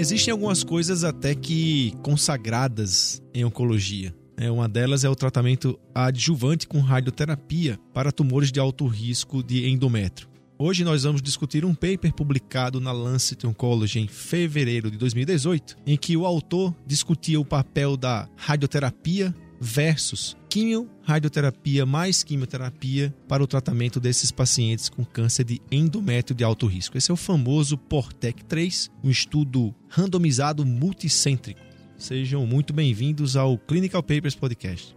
Existem 0.00 0.32
algumas 0.32 0.64
coisas 0.64 1.04
até 1.04 1.34
que 1.34 1.92
consagradas 2.02 3.22
em 3.34 3.44
oncologia. 3.44 4.14
É, 4.34 4.50
uma 4.50 4.66
delas 4.66 5.04
é 5.04 5.10
o 5.10 5.14
tratamento 5.14 5.78
adjuvante 5.94 6.66
com 6.66 6.80
radioterapia 6.80 7.78
para 7.92 8.10
tumores 8.10 8.50
de 8.50 8.58
alto 8.58 8.86
risco 8.86 9.42
de 9.42 9.68
endométrio. 9.68 10.26
Hoje 10.58 10.84
nós 10.84 11.02
vamos 11.02 11.20
discutir 11.20 11.66
um 11.66 11.74
paper 11.74 12.14
publicado 12.14 12.80
na 12.80 12.92
Lancet 12.92 13.46
Oncology 13.46 14.00
em 14.00 14.08
fevereiro 14.08 14.90
de 14.90 14.96
2018, 14.96 15.76
em 15.86 15.98
que 15.98 16.16
o 16.16 16.24
autor 16.24 16.74
discutia 16.86 17.38
o 17.38 17.44
papel 17.44 17.94
da 17.94 18.26
radioterapia 18.36 19.34
versus 19.60 20.36
quimio-radioterapia 20.48 21.84
mais 21.84 22.24
quimioterapia 22.24 23.14
para 23.28 23.42
o 23.42 23.46
tratamento 23.46 24.00
desses 24.00 24.32
pacientes 24.32 24.88
com 24.88 25.04
câncer 25.04 25.44
de 25.44 25.60
endométrio 25.70 26.34
de 26.34 26.42
alto 26.42 26.66
risco. 26.66 26.96
Esse 26.96 27.10
é 27.10 27.14
o 27.14 27.16
famoso 27.16 27.76
PORTEC 27.76 28.44
3, 28.44 28.90
um 29.04 29.10
estudo 29.10 29.74
randomizado 29.88 30.64
multicêntrico. 30.64 31.60
Sejam 31.98 32.46
muito 32.46 32.72
bem-vindos 32.72 33.36
ao 33.36 33.58
Clinical 33.58 34.02
Papers 34.02 34.34
Podcast. 34.34 34.96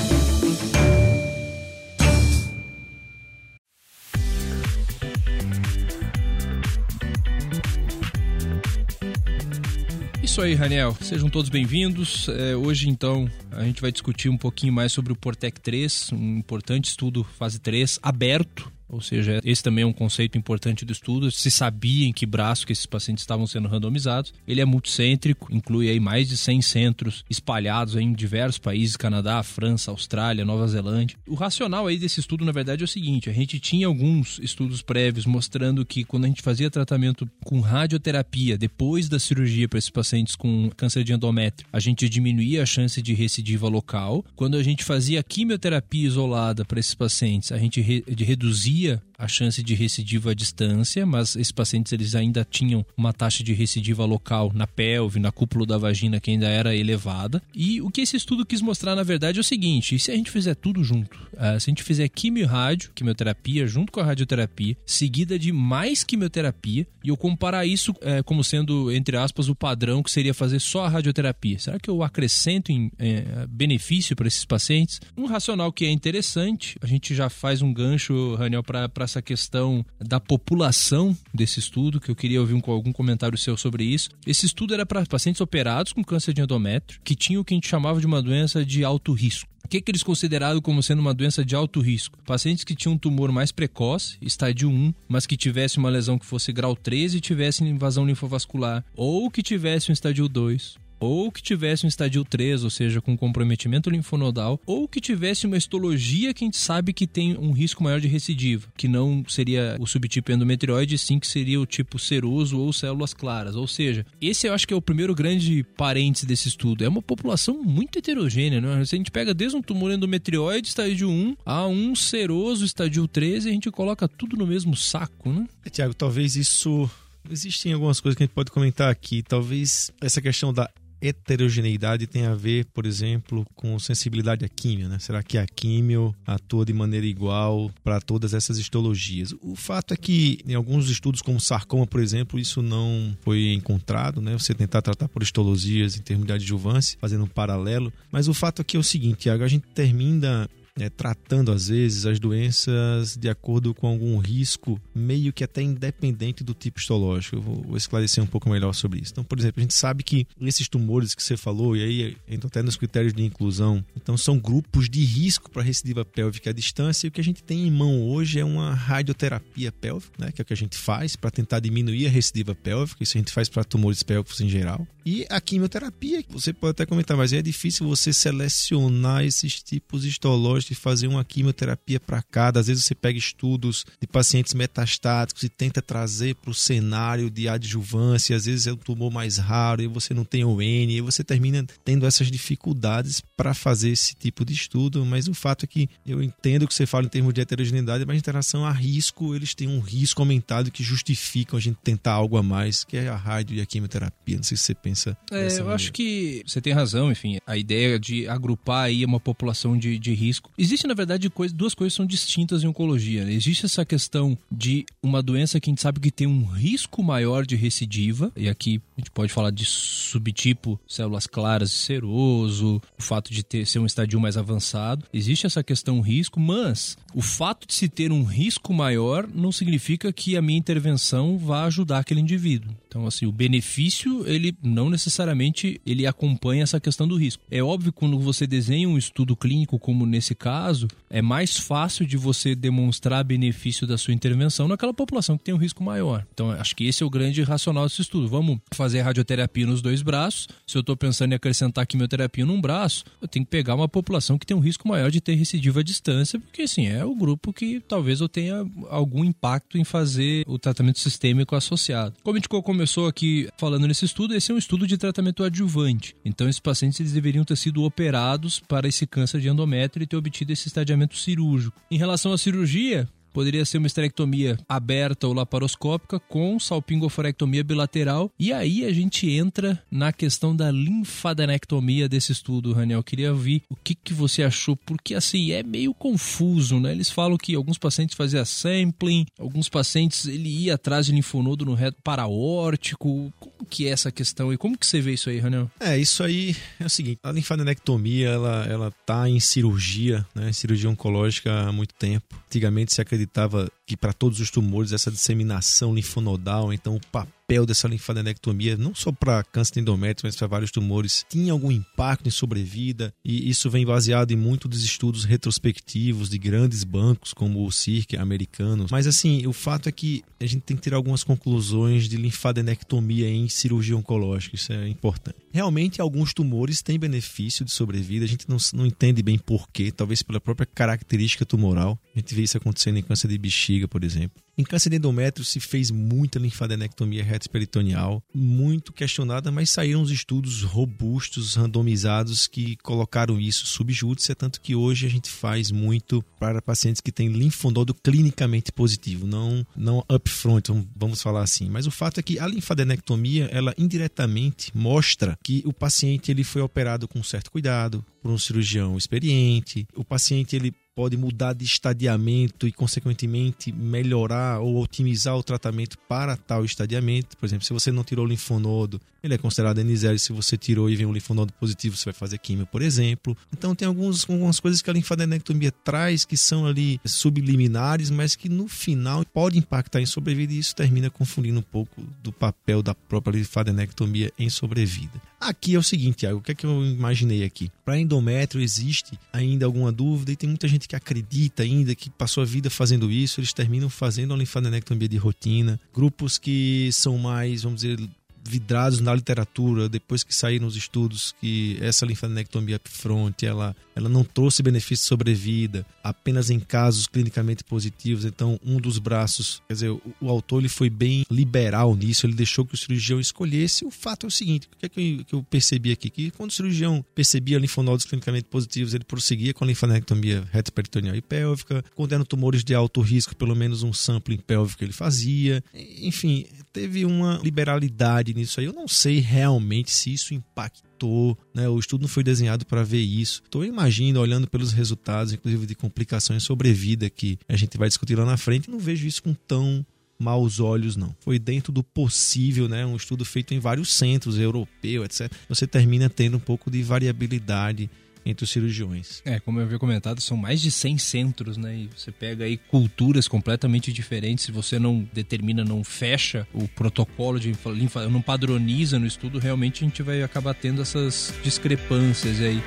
Isso 10.31 10.41
aí, 10.41 10.55
Raniel. 10.55 10.95
Sejam 11.01 11.29
todos 11.29 11.49
bem-vindos. 11.49 12.29
É, 12.29 12.55
hoje, 12.55 12.87
então, 12.87 13.29
a 13.51 13.65
gente 13.65 13.81
vai 13.81 13.91
discutir 13.91 14.29
um 14.29 14.37
pouquinho 14.37 14.71
mais 14.71 14.93
sobre 14.93 15.11
o 15.11 15.15
Portec 15.15 15.59
3, 15.59 16.13
um 16.13 16.37
importante 16.37 16.85
estudo 16.85 17.21
fase 17.21 17.59
3 17.59 17.99
aberto 18.01 18.71
ou 18.91 19.01
seja, 19.01 19.39
esse 19.43 19.63
também 19.63 19.83
é 19.83 19.87
um 19.87 19.93
conceito 19.93 20.37
importante 20.37 20.83
do 20.83 20.91
estudo. 20.91 21.31
Se 21.31 21.49
sabia 21.49 22.05
em 22.05 22.11
que 22.11 22.25
braço 22.25 22.65
que 22.65 22.73
esses 22.73 22.85
pacientes 22.85 23.23
estavam 23.23 23.47
sendo 23.47 23.67
randomizados. 23.67 24.33
Ele 24.45 24.59
é 24.59 24.65
multicêntrico, 24.65 25.47
inclui 25.51 25.89
aí 25.89 25.99
mais 25.99 26.27
de 26.27 26.35
100 26.35 26.61
centros 26.61 27.23
espalhados 27.29 27.95
em 27.95 28.11
diversos 28.13 28.59
países, 28.59 28.97
Canadá, 28.97 29.41
França, 29.43 29.91
Austrália, 29.91 30.43
Nova 30.43 30.67
Zelândia. 30.67 31.17
O 31.27 31.35
racional 31.35 31.87
aí 31.87 31.97
desse 31.97 32.19
estudo, 32.19 32.43
na 32.43 32.51
verdade, 32.51 32.83
é 32.83 32.85
o 32.85 32.87
seguinte, 32.87 33.29
a 33.29 33.33
gente 33.33 33.59
tinha 33.59 33.87
alguns 33.87 34.39
estudos 34.39 34.81
prévios 34.81 35.25
mostrando 35.25 35.85
que 35.85 36.03
quando 36.03 36.25
a 36.25 36.27
gente 36.27 36.41
fazia 36.41 36.69
tratamento 36.69 37.29
com 37.45 37.61
radioterapia 37.61 38.57
depois 38.57 39.07
da 39.07 39.19
cirurgia 39.19 39.69
para 39.69 39.79
esses 39.79 39.89
pacientes 39.89 40.35
com 40.35 40.69
câncer 40.75 41.03
de 41.03 41.13
endométrio, 41.13 41.67
a 41.71 41.79
gente 41.79 42.09
diminuía 42.09 42.63
a 42.63 42.65
chance 42.65 43.01
de 43.01 43.13
recidiva 43.13 43.67
local. 43.67 44.25
Quando 44.35 44.57
a 44.57 44.63
gente 44.63 44.83
fazia 44.83 45.23
quimioterapia 45.23 46.07
isolada 46.07 46.65
para 46.65 46.79
esses 46.79 46.95
pacientes, 46.95 47.51
a 47.51 47.57
gente 47.57 47.79
re 47.79 48.03
reduzia 48.07 48.80
diminuía 48.81 49.10
a 49.21 49.27
chance 49.27 49.61
de 49.61 49.75
recidiva 49.75 50.31
à 50.31 50.33
distância, 50.33 51.05
mas 51.05 51.35
esses 51.35 51.51
pacientes 51.51 51.93
eles 51.93 52.15
ainda 52.15 52.45
tinham 52.49 52.83
uma 52.97 53.13
taxa 53.13 53.43
de 53.43 53.53
recidiva 53.53 54.03
local 54.03 54.51
na 54.53 54.65
pelve, 54.65 55.19
na 55.19 55.31
cúpula 55.31 55.65
da 55.65 55.77
vagina 55.77 56.19
que 56.19 56.31
ainda 56.31 56.47
era 56.47 56.75
elevada. 56.75 57.41
E 57.53 57.79
o 57.81 57.91
que 57.91 58.01
esse 58.01 58.17
estudo 58.17 58.45
quis 58.45 58.61
mostrar 58.61 58.95
na 58.95 59.03
verdade 59.03 59.37
é 59.37 59.41
o 59.41 59.43
seguinte: 59.43 59.99
se 59.99 60.11
a 60.11 60.15
gente 60.15 60.31
fizer 60.31 60.55
tudo 60.55 60.83
junto, 60.83 61.15
uh, 61.33 61.59
se 61.59 61.69
a 61.69 61.71
gente 61.71 61.83
fizer 61.83 62.09
quimio 62.09 62.47
rádio, 62.47 62.91
quimioterapia 62.95 63.67
junto 63.67 63.91
com 63.91 63.99
a 63.99 64.03
radioterapia, 64.03 64.75
seguida 64.85 65.37
de 65.37 65.51
mais 65.51 66.03
quimioterapia, 66.03 66.87
e 67.03 67.09
eu 67.09 67.17
comparar 67.17 67.65
isso 67.65 67.91
uh, 67.91 68.23
como 68.25 68.43
sendo 68.43 68.91
entre 68.91 69.17
aspas 69.17 69.49
o 69.49 69.55
padrão 69.55 70.01
que 70.01 70.09
seria 70.09 70.33
fazer 70.33 70.59
só 70.59 70.85
a 70.85 70.89
radioterapia, 70.89 71.59
será 71.59 71.79
que 71.79 71.89
eu 71.89 72.01
acrescento 72.01 72.71
em 72.71 72.87
uh, 72.87 73.47
benefício 73.47 74.15
para 74.15 74.27
esses 74.27 74.45
pacientes? 74.45 74.99
Um 75.15 75.25
racional 75.25 75.71
que 75.71 75.85
é 75.85 75.91
interessante, 75.91 76.75
a 76.81 76.87
gente 76.87 77.13
já 77.13 77.29
faz 77.29 77.61
um 77.61 77.71
gancho, 77.71 78.33
Raniel, 78.35 78.63
para 78.63 79.07
essa 79.11 79.21
questão 79.21 79.85
da 79.99 80.19
população 80.19 81.15
desse 81.33 81.59
estudo, 81.59 81.99
que 81.99 82.09
eu 82.09 82.15
queria 82.15 82.39
ouvir 82.39 82.53
um, 82.53 82.61
algum 82.67 82.91
comentário 82.91 83.37
seu 83.37 83.57
sobre 83.57 83.83
isso. 83.83 84.09
Esse 84.25 84.45
estudo 84.45 84.73
era 84.73 84.85
para 84.85 85.05
pacientes 85.05 85.41
operados 85.41 85.93
com 85.93 86.03
câncer 86.03 86.33
de 86.33 86.41
endométrio, 86.41 86.99
que 87.03 87.15
tinham 87.15 87.41
o 87.41 87.45
que 87.45 87.53
a 87.53 87.57
gente 87.57 87.67
chamava 87.67 87.99
de 87.99 88.05
uma 88.05 88.21
doença 88.21 88.65
de 88.65 88.83
alto 88.83 89.13
risco. 89.13 89.49
O 89.63 89.67
que, 89.67 89.79
que 89.79 89.91
eles 89.91 90.03
consideraram 90.03 90.59
como 90.59 90.83
sendo 90.83 90.99
uma 90.99 91.13
doença 91.13 91.45
de 91.45 91.55
alto 91.55 91.79
risco? 91.79 92.17
Pacientes 92.25 92.63
que 92.63 92.75
tinham 92.75 92.95
um 92.95 92.97
tumor 92.97 93.31
mais 93.31 93.51
precoce, 93.51 94.17
estádio 94.21 94.69
1, 94.69 94.93
mas 95.07 95.25
que 95.25 95.37
tivesse 95.37 95.77
uma 95.77 95.89
lesão 95.89 96.17
que 96.17 96.25
fosse 96.25 96.51
grau 96.51 96.75
13 96.75 97.17
e 97.17 97.21
tivesse 97.21 97.63
invasão 97.63 98.05
linfovascular, 98.05 98.83
ou 98.95 99.29
que 99.29 99.43
tivesse 99.43 99.89
um 99.89 99.93
estádio 99.93 100.27
2, 100.27 100.77
ou 101.01 101.31
que 101.31 101.41
tivesse 101.41 101.85
um 101.85 101.89
estadio 101.89 102.23
3, 102.23 102.63
ou 102.63 102.69
seja, 102.69 103.01
com 103.01 103.17
comprometimento 103.17 103.89
linfonodal, 103.89 104.59
ou 104.65 104.87
que 104.87 105.01
tivesse 105.01 105.47
uma 105.47 105.57
histologia 105.57 106.33
que 106.33 106.43
a 106.43 106.47
gente 106.47 106.57
sabe 106.57 106.93
que 106.93 107.07
tem 107.07 107.35
um 107.37 107.51
risco 107.51 107.83
maior 107.83 107.99
de 107.99 108.07
recidiva, 108.07 108.67
que 108.77 108.87
não 108.87 109.25
seria 109.27 109.75
o 109.79 109.87
subtipo 109.87 110.31
endometrioide, 110.31 110.97
sim 110.97 111.19
que 111.19 111.27
seria 111.27 111.59
o 111.59 111.65
tipo 111.65 111.97
seroso 111.97 112.59
ou 112.59 112.71
células 112.71 113.13
claras. 113.13 113.55
Ou 113.55 113.67
seja, 113.67 114.05
esse 114.21 114.47
eu 114.47 114.53
acho 114.53 114.67
que 114.67 114.73
é 114.73 114.77
o 114.77 114.81
primeiro 114.81 115.15
grande 115.15 115.63
parênteses 115.75 116.27
desse 116.27 116.47
estudo. 116.47 116.83
É 116.83 116.87
uma 116.87 117.01
população 117.01 117.61
muito 117.63 117.97
heterogênea, 117.97 118.61
né? 118.61 118.85
Se 118.85 118.95
a 118.95 118.97
gente 118.97 119.11
pega 119.11 119.33
desde 119.33 119.57
um 119.57 119.61
tumor 119.61 119.91
endometrioide, 119.91 120.67
estádio 120.67 121.09
1, 121.09 121.37
a 121.45 121.67
um 121.67 121.95
seroso, 121.95 122.63
estádio 122.63 123.07
13, 123.07 123.49
a 123.49 123.51
gente 123.51 123.71
coloca 123.71 124.07
tudo 124.07 124.37
no 124.37 124.45
mesmo 124.45 124.75
saco, 124.75 125.29
né? 125.31 125.47
Tiago, 125.71 125.93
talvez 125.93 126.35
isso 126.35 126.89
Existem 127.29 127.73
algumas 127.73 127.99
coisas 127.99 128.17
que 128.17 128.23
a 128.23 128.25
gente 128.25 128.33
pode 128.33 128.51
comentar 128.51 128.89
aqui. 128.89 129.21
Talvez 129.21 129.91
essa 130.01 130.21
questão 130.21 130.53
da 130.53 130.69
heterogeneidade 131.01 132.07
tem 132.07 132.25
a 132.25 132.35
ver, 132.35 132.65
por 132.65 132.85
exemplo, 132.85 133.45
com 133.55 133.77
sensibilidade 133.79 134.45
à 134.45 134.49
químio, 134.49 134.87
né? 134.87 134.99
Será 134.99 135.23
que 135.23 135.37
a 135.37 135.45
químio 135.45 136.15
atua 136.25 136.65
de 136.65 136.73
maneira 136.73 137.05
igual 137.05 137.71
para 137.83 137.99
todas 137.99 138.33
essas 138.33 138.57
histologias? 138.57 139.33
O 139.41 139.55
fato 139.55 139.93
é 139.93 139.97
que 139.97 140.39
em 140.45 140.53
alguns 140.53 140.89
estudos 140.89 141.21
como 141.21 141.39
sarcoma, 141.39 141.87
por 141.87 141.99
exemplo, 141.99 142.39
isso 142.39 142.61
não 142.61 143.15
foi 143.21 143.53
encontrado, 143.53 144.21
né? 144.21 144.33
Você 144.33 144.53
tentar 144.53 144.81
tratar 144.81 145.07
por 145.07 145.23
histologias 145.23 145.97
em 145.97 146.01
termos 146.01 146.27
de 146.27 146.33
adjuvância, 146.33 146.97
fazendo 147.01 147.23
um 147.23 147.27
paralelo, 147.27 147.91
mas 148.11 148.27
o 148.27 148.33
fato 148.33 148.61
aqui 148.61 148.77
é 148.77 148.79
o 148.79 148.83
seguinte, 148.83 149.21
Tiago, 149.21 149.43
a 149.43 149.47
gente 149.47 149.67
termina 149.73 150.49
é, 150.79 150.89
tratando 150.89 151.51
às 151.51 151.67
vezes 151.67 152.05
as 152.05 152.19
doenças 152.19 153.17
de 153.17 153.29
acordo 153.29 153.73
com 153.73 153.87
algum 153.87 154.17
risco, 154.17 154.79
meio 154.93 155.33
que 155.33 155.43
até 155.43 155.61
independente 155.61 156.43
do 156.43 156.53
tipo 156.53 156.79
histológico. 156.79 157.35
Eu 157.35 157.41
vou, 157.41 157.61
vou, 157.61 157.77
esclarecer 157.77 158.23
um 158.23 158.27
pouco 158.27 158.49
melhor 158.49 158.73
sobre 158.73 158.99
isso. 158.99 159.11
Então, 159.11 159.23
por 159.23 159.39
exemplo, 159.39 159.59
a 159.59 159.61
gente 159.61 159.73
sabe 159.73 160.03
que 160.03 160.25
esses 160.41 160.67
tumores 160.67 161.13
que 161.13 161.23
você 161.23 161.35
falou, 161.35 161.75
e 161.75 161.83
aí 161.83 162.17
entra 162.27 162.47
até 162.47 162.61
nos 162.61 162.77
critérios 162.77 163.13
de 163.13 163.23
inclusão, 163.23 163.83
então 163.95 164.17
são 164.17 164.37
grupos 164.39 164.89
de 164.89 165.03
risco 165.03 165.49
para 165.49 165.61
recidiva 165.61 166.05
pélvica 166.05 166.49
à 166.49 166.53
distância, 166.53 167.07
e 167.07 167.09
o 167.09 167.11
que 167.11 167.21
a 167.21 167.23
gente 167.23 167.43
tem 167.43 167.67
em 167.67 167.71
mão 167.71 168.01
hoje 168.09 168.39
é 168.39 168.45
uma 168.45 168.73
radioterapia 168.73 169.71
pélvica, 169.71 170.13
né, 170.17 170.31
que 170.31 170.41
é 170.41 170.43
o 170.43 170.45
que 170.45 170.53
a 170.53 170.57
gente 170.57 170.77
faz 170.77 171.15
para 171.15 171.31
tentar 171.31 171.59
diminuir 171.59 172.07
a 172.07 172.09
recidiva 172.09 172.55
pélvica, 172.55 173.03
isso 173.03 173.17
a 173.17 173.19
gente 173.19 173.31
faz 173.31 173.49
para 173.49 173.63
tumores 173.63 174.03
pélvicos 174.03 174.41
em 174.41 174.49
geral. 174.49 174.87
E 175.05 175.25
a 175.29 175.41
quimioterapia, 175.41 176.23
você 176.29 176.53
pode 176.53 176.71
até 176.71 176.85
comentar, 176.85 177.17
mas 177.17 177.33
é 177.33 177.41
difícil 177.41 177.87
você 177.87 178.13
selecionar 178.13 179.23
esses 179.23 179.61
tipos 179.61 180.05
histológicos 180.05 180.65
de 180.65 180.75
fazer 180.75 181.07
uma 181.07 181.25
quimioterapia 181.25 181.99
para 181.99 182.21
cada. 182.21 182.59
Às 182.59 182.67
vezes 182.67 182.85
você 182.85 182.93
pega 182.93 183.17
estudos 183.17 183.83
de 183.99 184.07
pacientes 184.07 184.53
metastáticos 184.53 185.41
e 185.43 185.49
tenta 185.49 185.81
trazer 185.81 186.35
para 186.35 186.51
o 186.51 186.53
cenário 186.53 187.31
de 187.31 187.49
adjuvância. 187.49 188.35
Às 188.35 188.45
vezes 188.45 188.67
é 188.67 188.73
um 188.73 188.77
tumor 188.77 189.11
mais 189.11 189.37
raro 189.37 189.81
e 189.81 189.87
você 189.87 190.13
não 190.13 190.23
tem 190.23 190.43
o 190.45 190.61
N, 190.61 190.93
e 190.93 191.01
você 191.01 191.23
termina 191.23 191.65
tendo 191.83 192.05
essas 192.05 192.29
dificuldades 192.29 193.21
para 193.35 193.53
fazer 193.55 193.89
esse 193.89 194.13
tipo 194.13 194.45
de 194.45 194.53
estudo. 194.53 195.03
Mas 195.03 195.27
o 195.27 195.33
fato 195.33 195.63
é 195.63 195.67
que 195.67 195.89
eu 196.05 196.21
entendo 196.21 196.67
que 196.67 196.73
você 196.73 196.85
fala 196.85 197.05
em 197.05 197.09
termos 197.09 197.33
de 197.33 197.41
heterogeneidade, 197.41 198.05
mas 198.05 198.19
em 198.19 198.23
relação 198.23 198.65
a 198.65 198.71
risco, 198.71 199.33
eles 199.35 199.55
têm 199.55 199.67
um 199.67 199.79
risco 199.79 200.21
aumentado 200.21 200.69
que 200.69 200.83
justificam 200.83 201.57
a 201.57 201.61
gente 201.61 201.79
tentar 201.83 202.13
algo 202.13 202.37
a 202.37 202.43
mais, 202.43 202.83
que 202.83 202.97
é 202.97 203.09
a 203.09 203.15
rádio 203.15 203.57
e 203.57 203.61
a 203.61 203.65
quimioterapia. 203.65 204.37
Não 204.37 204.43
sei 204.43 204.55
se 204.57 204.63
você 204.63 204.75
pensa. 204.75 204.90
É, 205.31 205.35
eu 205.35 205.49
maneira. 205.49 205.75
acho 205.75 205.91
que 205.91 206.43
você 206.45 206.61
tem 206.61 206.73
razão, 206.73 207.11
enfim, 207.11 207.39
a 207.45 207.57
ideia 207.57 207.99
de 207.99 208.27
agrupar 208.27 208.85
aí 208.85 209.03
uma 209.05 209.19
população 209.19 209.77
de, 209.77 209.99
de 209.99 210.13
risco 210.13 210.51
Existem, 210.57 210.87
na 210.87 210.93
verdade, 210.93 211.29
coisa, 211.29 211.53
duas 211.53 211.73
coisas 211.73 211.93
são 211.93 212.05
distintas 212.05 212.63
em 212.63 212.67
oncologia. 212.67 213.25
Né? 213.25 213.33
Existe 213.33 213.65
essa 213.65 213.85
questão 213.85 214.37
de 214.51 214.85
uma 215.01 215.21
doença 215.21 215.59
que 215.59 215.69
a 215.69 215.71
gente 215.71 215.81
sabe 215.81 215.99
que 215.99 216.11
tem 216.11 216.27
um 216.27 216.45
risco 216.45 217.03
maior 217.03 217.45
de 217.45 217.55
recidiva, 217.55 218.31
e 218.35 218.47
aqui 218.47 218.81
A 218.97 219.01
gente 219.01 219.11
pode 219.11 219.31
falar 219.31 219.51
de 219.51 219.65
subtipo 219.65 220.79
células 220.87 221.27
claras 221.27 221.71
e 221.71 221.75
seroso, 221.75 222.81
o 222.97 223.01
fato 223.01 223.33
de 223.33 223.43
ter 223.43 223.65
ser 223.65 223.79
um 223.79 223.85
estadio 223.85 224.19
mais 224.19 224.37
avançado. 224.37 225.05
Existe 225.13 225.45
essa 225.45 225.63
questão 225.63 226.01
risco, 226.01 226.39
mas 226.39 226.97
o 227.13 227.21
fato 227.21 227.67
de 227.67 227.73
se 227.73 227.87
ter 227.87 228.11
um 228.11 228.23
risco 228.23 228.73
maior 228.73 229.27
não 229.33 229.51
significa 229.51 230.11
que 230.13 230.37
a 230.37 230.41
minha 230.41 230.59
intervenção 230.59 231.37
vá 231.37 231.65
ajudar 231.65 231.99
aquele 231.99 232.21
indivíduo. 232.21 232.73
Então, 232.87 233.07
assim, 233.07 233.25
o 233.25 233.31
benefício, 233.31 234.27
ele 234.27 234.55
não 234.61 234.80
necessariamente 234.89 235.79
ele 235.85 236.05
acompanha 236.05 236.63
essa 236.63 236.79
questão 236.79 237.07
do 237.07 237.15
risco. 237.15 237.43
É 237.49 237.61
óbvio 237.61 237.91
quando 237.91 238.19
você 238.19 238.47
desenha 238.47 238.87
um 238.87 238.97
estudo 238.97 239.35
clínico, 239.35 239.79
como 239.79 240.05
nesse 240.05 240.35
caso, 240.35 240.87
é 241.09 241.21
mais 241.21 241.57
fácil 241.57 242.05
de 242.05 242.17
você 242.17 242.55
demonstrar 242.55 243.23
benefício 243.23 243.85
da 243.85 243.97
sua 243.97 244.13
intervenção 244.13 244.67
naquela 244.67 244.93
população 244.93 245.37
que 245.37 245.43
tem 245.43 245.53
um 245.53 245.57
risco 245.57 245.83
maior. 245.83 246.25
Então, 246.33 246.51
acho 246.51 246.75
que 246.75 246.85
esse 246.85 247.03
é 247.03 247.05
o 247.05 247.09
grande 247.09 247.41
racional 247.43 247.85
desse 247.85 248.01
estudo. 248.01 248.27
Vamos 248.27 248.59
fazer 248.71 249.01
radioterapia 249.01 249.65
nos 249.65 249.81
dois 249.81 250.01
braços. 250.01 250.47
Se 250.65 250.77
eu 250.77 250.81
estou 250.81 250.95
pensando 250.95 251.33
em 251.33 251.35
acrescentar 251.35 251.85
quimioterapia 251.85 252.45
num 252.45 252.61
braço, 252.61 253.03
eu 253.21 253.27
tenho 253.27 253.45
que 253.45 253.51
pegar 253.51 253.75
uma 253.75 253.87
população 253.87 254.37
que 254.37 254.45
tem 254.45 254.55
um 254.55 254.59
risco 254.59 254.87
maior 254.87 255.11
de 255.11 255.21
ter 255.21 255.35
recidiva 255.35 255.81
à 255.81 255.83
distância, 255.83 256.39
porque, 256.39 256.63
assim, 256.63 256.87
é 256.87 257.03
o 257.03 257.15
grupo 257.15 257.51
que 257.51 257.81
talvez 257.87 258.21
eu 258.21 258.29
tenha 258.29 258.65
algum 258.89 259.23
impacto 259.23 259.77
em 259.77 259.83
fazer 259.83 260.43
o 260.47 260.57
tratamento 260.57 260.99
sistêmico 260.99 261.55
associado. 261.55 262.15
Como 262.23 262.37
a 262.37 262.39
gente 262.39 262.47
começou 262.47 263.07
aqui 263.07 263.49
falando 263.57 263.87
nesse 263.87 264.05
estudo, 264.05 264.35
esse 264.35 264.51
é 264.51 264.55
um 264.55 264.57
estudo 264.57 264.70
de 264.77 264.97
tratamento 264.97 265.43
adjuvante. 265.43 266.15
Então, 266.23 266.47
esses 266.47 266.59
pacientes 266.59 266.99
eles 266.99 267.11
deveriam 267.11 267.43
ter 267.43 267.55
sido 267.55 267.83
operados 267.83 268.59
para 268.59 268.87
esse 268.87 269.05
câncer 269.05 269.39
de 269.39 269.49
endométrio 269.49 270.03
e 270.03 270.07
ter 270.07 270.15
obtido 270.15 270.51
esse 270.51 270.67
estadiamento 270.67 271.15
cirúrgico. 271.17 271.79
Em 271.89 271.97
relação 271.97 272.33
à 272.33 272.37
cirurgia, 272.37 273.07
Poderia 273.33 273.65
ser 273.65 273.77
uma 273.77 273.87
esterectomia 273.87 274.57
aberta 274.67 275.27
ou 275.27 275.33
laparoscópica 275.33 276.19
com 276.19 276.59
salpingoforectomia 276.59 277.63
bilateral. 277.63 278.31
E 278.37 278.51
aí 278.51 278.85
a 278.85 278.93
gente 278.93 279.29
entra 279.29 279.81
na 279.89 280.11
questão 280.11 280.55
da 280.55 280.69
linfadenectomia 280.69 282.09
desse 282.09 282.31
estudo, 282.31 282.73
Raniel. 282.73 283.03
Queria 283.03 283.31
ouvir 283.31 283.63
o 283.69 283.75
que, 283.75 283.95
que 283.95 284.13
você 284.13 284.43
achou, 284.43 284.75
porque 284.75 285.15
assim 285.15 285.51
é 285.51 285.63
meio 285.63 285.93
confuso, 285.93 286.79
né? 286.79 286.91
Eles 286.91 287.09
falam 287.09 287.37
que 287.37 287.55
alguns 287.55 287.77
pacientes 287.77 288.15
faziam 288.15 288.43
sampling, 288.45 289.25
alguns 289.39 289.69
pacientes 289.69 290.25
ele 290.25 290.49
ia 290.49 290.75
atrás 290.75 291.05
de 291.05 291.11
linfonodo 291.11 291.65
no 291.65 291.73
reto 291.73 291.97
paraórtico. 292.03 293.33
Como 293.39 293.65
que 293.69 293.87
é 293.87 293.91
essa 293.91 294.11
questão 294.11 294.53
e 294.53 294.57
como 294.57 294.77
que 294.77 294.85
você 294.85 294.99
vê 294.99 295.13
isso 295.13 295.29
aí, 295.29 295.39
Raniel? 295.39 295.71
É, 295.79 295.97
isso 295.97 296.23
aí 296.23 296.55
é 296.79 296.85
o 296.85 296.89
seguinte, 296.89 297.19
a 297.23 297.31
linfadenectomia, 297.31 298.29
ela, 298.29 298.65
ela 298.67 298.91
tá 299.05 299.29
em 299.29 299.39
cirurgia, 299.39 300.25
né? 300.35 300.51
Cirurgia 300.51 300.89
oncológica 300.89 301.67
há 301.67 301.71
muito 301.71 301.93
tempo. 301.95 302.35
Antigamente 302.47 302.93
se 302.93 303.01
acreditava 303.01 303.20
acreditava 303.21 303.67
que 303.91 303.97
para 303.97 304.13
todos 304.13 304.39
os 304.39 304.49
tumores 304.49 304.93
essa 304.93 305.11
disseminação 305.11 305.93
linfonodal, 305.93 306.71
então 306.71 306.95
o 306.95 307.01
papel 307.11 307.65
dessa 307.65 307.89
linfadenectomia, 307.89 308.77
não 308.77 308.95
só 308.95 309.11
para 309.11 309.43
câncer 309.43 309.73
de 309.73 309.79
endométrio, 309.81 310.25
mas 310.25 310.37
para 310.37 310.47
vários 310.47 310.71
tumores, 310.71 311.25
tinha 311.29 311.51
algum 311.51 311.69
impacto 311.69 312.27
em 312.27 312.31
sobrevida, 312.31 313.13
e 313.25 313.49
isso 313.49 313.69
vem 313.69 313.85
baseado 313.85 314.31
em 314.31 314.37
muitos 314.37 314.69
dos 314.69 314.85
estudos 314.85 315.25
retrospectivos 315.25 316.29
de 316.29 316.37
grandes 316.37 316.85
bancos 316.85 317.33
como 317.33 317.65
o 317.65 317.71
CIRC 317.71 318.15
americano. 318.15 318.85
Mas 318.89 319.05
assim, 319.05 319.45
o 319.45 319.51
fato 319.51 319.89
é 319.89 319.91
que 319.91 320.23
a 320.39 320.45
gente 320.45 320.61
tem 320.61 320.77
que 320.77 320.83
ter 320.83 320.93
algumas 320.93 321.25
conclusões 321.25 322.07
de 322.07 322.15
linfadenectomia 322.15 323.29
em 323.29 323.49
cirurgia 323.49 323.97
oncológica, 323.97 324.55
isso 324.55 324.71
é 324.71 324.87
importante. 324.87 325.35
Realmente, 325.51 325.99
alguns 325.99 326.33
tumores 326.33 326.81
têm 326.81 326.97
benefício 326.97 327.65
de 327.65 327.71
sobrevida, 327.71 328.23
a 328.23 328.27
gente 328.27 328.47
não, 328.47 328.55
não 328.73 328.85
entende 328.85 329.21
bem 329.21 329.37
porquê, 329.37 329.91
talvez 329.91 330.23
pela 330.23 330.39
própria 330.39 330.65
característica 330.65 331.45
tumoral. 331.45 331.99
A 332.15 332.19
gente 332.19 332.33
vê 332.33 332.43
isso 332.43 332.55
acontecendo 332.55 332.97
em 332.97 333.03
câncer 333.03 333.27
de 333.27 333.37
bexiga, 333.37 333.80
por 333.87 334.03
exemplo. 334.03 334.41
Em 334.57 334.63
câncer 334.63 334.89
de 334.89 334.97
endométrio 334.97 335.45
se 335.45 335.59
fez 335.59 335.89
muita 335.89 336.37
linfadenectomia 336.37 337.23
retroperitoneal, 337.23 338.21
muito 338.33 338.93
questionada, 338.93 339.51
mas 339.51 339.69
saíram 339.69 340.01
os 340.01 340.11
estudos 340.11 340.61
robustos, 340.61 341.55
randomizados, 341.55 342.47
que 342.47 342.75
colocaram 342.77 343.39
isso 343.39 343.65
subjúdice, 343.65 344.35
tanto 344.35 344.61
que 344.61 344.75
hoje 344.75 345.05
a 345.05 345.09
gente 345.09 345.29
faz 345.29 345.71
muito 345.71 346.23
para 346.39 346.61
pacientes 346.61 347.01
que 347.01 347.11
têm 347.11 347.29
linfonodo 347.29 347.93
clinicamente 347.93 348.71
positivo, 348.71 349.25
não, 349.25 349.65
não 349.75 350.05
upfront, 350.09 350.69
vamos 350.95 351.21
falar 351.21 351.43
assim. 351.43 351.69
Mas 351.69 351.87
o 351.87 351.91
fato 351.91 352.19
é 352.19 352.23
que 352.23 352.37
a 352.37 352.47
linfadenectomia, 352.47 353.45
ela 353.51 353.73
indiretamente 353.77 354.71
mostra 354.75 355.37
que 355.43 355.63
o 355.65 355.73
paciente 355.73 356.29
ele 356.29 356.43
foi 356.43 356.61
operado 356.61 357.07
com 357.07 357.23
certo 357.23 357.51
cuidado, 357.51 358.05
por 358.21 358.31
um 358.31 358.37
cirurgião 358.37 358.97
experiente, 358.97 359.87
o 359.95 360.03
paciente 360.03 360.55
ele 360.55 360.73
pode 361.01 361.17
mudar 361.17 361.53
de 361.53 361.65
estadiamento 361.65 362.67
e, 362.67 362.71
consequentemente, 362.71 363.71
melhorar 363.71 364.59
ou 364.59 364.79
otimizar 364.79 365.35
o 365.35 365.41
tratamento 365.41 365.97
para 366.07 366.37
tal 366.37 366.63
estadiamento. 366.63 367.35
Por 367.37 367.47
exemplo, 367.47 367.65
se 367.65 367.73
você 367.73 367.91
não 367.91 368.03
tirou 368.03 368.23
o 368.23 368.27
linfonodo, 368.27 369.01
ele 369.23 369.33
é 369.33 369.37
considerado 369.39 369.81
N0. 369.81 370.19
Se 370.19 370.31
você 370.31 370.55
tirou 370.55 370.87
e 370.91 370.95
vem 370.95 371.07
um 371.07 371.11
linfonodo 371.11 371.51
positivo, 371.53 371.97
você 371.97 372.05
vai 372.05 372.13
fazer 372.13 372.37
quimio, 372.37 372.67
por 372.67 372.83
exemplo. 372.83 373.35
Então, 373.51 373.73
tem 373.73 373.87
alguns, 373.87 374.29
algumas 374.29 374.59
coisas 374.59 374.79
que 374.79 374.91
a 374.91 374.93
linfadenectomia 374.93 375.71
traz 375.71 376.23
que 376.23 376.37
são 376.37 376.67
ali 376.67 377.01
subliminares, 377.03 378.11
mas 378.11 378.35
que 378.35 378.47
no 378.47 378.67
final 378.67 379.25
pode 379.33 379.57
impactar 379.57 380.01
em 380.01 380.05
sobrevida 380.05 380.53
e 380.53 380.59
isso 380.59 380.75
termina 380.75 381.09
confundindo 381.09 381.57
um 381.57 381.63
pouco 381.63 381.99
do 382.21 382.31
papel 382.31 382.83
da 382.83 382.93
própria 382.93 383.39
linfadenectomia 383.39 384.31
em 384.37 384.51
sobrevida. 384.51 385.19
Aqui 385.41 385.73
é 385.73 385.79
o 385.79 385.81
seguinte, 385.81 386.17
Thiago, 386.17 386.37
o 386.37 386.41
que 386.41 386.51
é 386.51 386.55
que 386.55 386.67
eu 386.67 386.85
imaginei 386.85 387.43
aqui? 387.43 387.71
Para 387.83 387.97
endométrio 387.97 388.61
existe 388.61 389.17
ainda 389.33 389.65
alguma 389.65 389.91
dúvida 389.91 390.31
e 390.31 390.35
tem 390.35 390.47
muita 390.47 390.67
gente 390.67 390.87
que 390.87 390.95
acredita 390.95 391.63
ainda 391.63 391.95
que 391.95 392.11
passou 392.11 392.43
a 392.43 392.45
vida 392.45 392.69
fazendo 392.69 393.09
isso, 393.09 393.39
eles 393.39 393.51
terminam 393.51 393.89
fazendo 393.89 394.35
a 394.35 394.37
linfadenectomia 394.37 395.09
de 395.09 395.17
rotina. 395.17 395.79
Grupos 395.91 396.37
que 396.37 396.91
são 396.91 397.17
mais, 397.17 397.63
vamos 397.63 397.81
dizer, 397.81 397.99
vidrados 398.43 398.99
na 398.99 399.13
literatura, 399.13 399.87
depois 399.87 400.23
que 400.23 400.33
saíram 400.33 400.67
os 400.67 400.75
estudos 400.75 401.33
que 401.39 401.77
essa 401.81 402.05
linfadenectomia 402.05 402.77
upfront, 402.77 403.45
ela, 403.45 403.75
ela 403.95 404.09
não 404.09 404.23
trouxe 404.23 404.63
benefício 404.63 405.05
sobrevida, 405.05 405.85
apenas 406.03 406.49
em 406.49 406.59
casos 406.59 407.07
clinicamente 407.07 407.63
positivos. 407.63 408.25
Então, 408.25 408.59
um 408.63 408.77
dos 408.79 408.97
braços, 408.97 409.61
quer 409.67 409.73
dizer, 409.73 409.89
o, 409.89 410.01
o 410.19 410.29
autor 410.29 410.59
ele 410.59 410.69
foi 410.69 410.89
bem 410.89 411.25
liberal 411.29 411.95
nisso, 411.95 412.25
ele 412.25 412.33
deixou 412.33 412.65
que 412.65 412.73
o 412.73 412.77
cirurgião 412.77 413.19
escolhesse. 413.19 413.85
O 413.85 413.91
fato 413.91 414.25
é 414.25 414.27
o 414.27 414.31
seguinte, 414.31 414.67
o 414.73 414.77
que, 414.77 414.85
é 414.85 414.89
que, 414.89 415.17
eu, 415.19 415.25
que 415.25 415.35
eu 415.35 415.43
percebi 415.43 415.91
aqui? 415.91 416.09
Que 416.09 416.31
quando 416.31 416.49
o 416.49 416.53
cirurgião 416.53 417.03
percebia 417.13 417.59
linfonodos 417.59 418.05
clinicamente 418.05 418.45
positivos, 418.45 418.93
ele 418.93 419.03
prosseguia 419.03 419.53
com 419.53 419.63
a 419.63 419.67
linfadenectomia 419.67 420.47
retroperitoneal 420.51 421.15
e 421.15 421.21
pélvica. 421.21 421.83
Quando 421.95 422.13
eram 422.13 422.25
tumores 422.25 422.63
de 422.63 422.73
alto 422.73 423.01
risco, 423.01 423.35
pelo 423.35 423.55
menos 423.55 423.83
um 423.83 423.93
sampling 423.93 424.37
pélvico 424.37 424.83
ele 424.83 424.93
fazia. 424.93 425.63
Enfim, 425.73 426.45
teve 426.71 427.05
uma 427.05 427.39
liberalidade 427.43 428.33
nisso 428.33 428.59
aí. 428.59 428.65
Eu 428.65 428.73
não 428.73 428.87
sei 428.87 429.19
realmente 429.19 429.91
se 429.91 430.13
isso 430.13 430.33
impactou, 430.33 431.37
né? 431.53 431.67
O 431.69 431.79
estudo 431.79 432.01
não 432.01 432.07
foi 432.07 432.23
desenhado 432.23 432.65
para 432.65 432.83
ver 432.83 433.01
isso. 433.01 433.41
Eu 433.53 433.65
imagino, 433.65 434.19
olhando 434.19 434.47
pelos 434.47 434.71
resultados, 434.71 435.33
inclusive 435.33 435.65
de 435.65 435.75
complicações 435.75 436.43
sobrevida 436.43 437.09
que 437.09 437.37
a 437.47 437.55
gente 437.55 437.77
vai 437.77 437.87
discutir 437.87 438.17
lá 438.17 438.25
na 438.25 438.37
frente, 438.37 438.69
não 438.69 438.79
vejo 438.79 439.07
isso 439.07 439.23
com 439.23 439.33
tão 439.33 439.85
maus 440.17 440.59
olhos, 440.59 440.95
não. 440.95 441.15
Foi 441.19 441.39
dentro 441.39 441.71
do 441.73 441.83
possível, 441.83 442.69
né? 442.69 442.85
Um 442.85 442.95
estudo 442.95 443.25
feito 443.25 443.53
em 443.53 443.59
vários 443.59 443.91
centros, 443.93 444.37
europeu, 444.37 445.03
etc. 445.03 445.31
Você 445.49 445.65
termina 445.65 446.09
tendo 446.09 446.37
um 446.37 446.39
pouco 446.39 446.69
de 446.69 446.83
variabilidade 446.83 447.89
entre 448.25 448.43
os 448.43 448.49
cirurgiões. 448.49 449.21
É, 449.25 449.39
como 449.39 449.59
eu 449.59 449.65
havia 449.65 449.79
comentado, 449.79 450.21
são 450.21 450.37
mais 450.37 450.61
de 450.61 450.71
100 450.71 450.97
centros, 450.97 451.57
né? 451.57 451.75
E 451.75 451.89
você 451.95 452.11
pega 452.11 452.45
aí 452.45 452.57
culturas 452.57 453.27
completamente 453.27 453.91
diferentes. 453.91 454.45
Se 454.45 454.51
você 454.51 454.77
não 454.79 455.07
determina, 455.13 455.63
não 455.63 455.83
fecha 455.83 456.47
o 456.53 456.67
protocolo 456.67 457.39
de 457.39 457.53
linfa, 457.67 458.07
não 458.07 458.21
padroniza 458.21 458.99
no 458.99 459.05
estudo, 459.05 459.39
realmente 459.39 459.83
a 459.83 459.87
gente 459.87 460.03
vai 460.03 460.23
acabar 460.23 460.53
tendo 460.53 460.81
essas 460.81 461.33
discrepâncias 461.43 462.39
aí. 462.41 462.61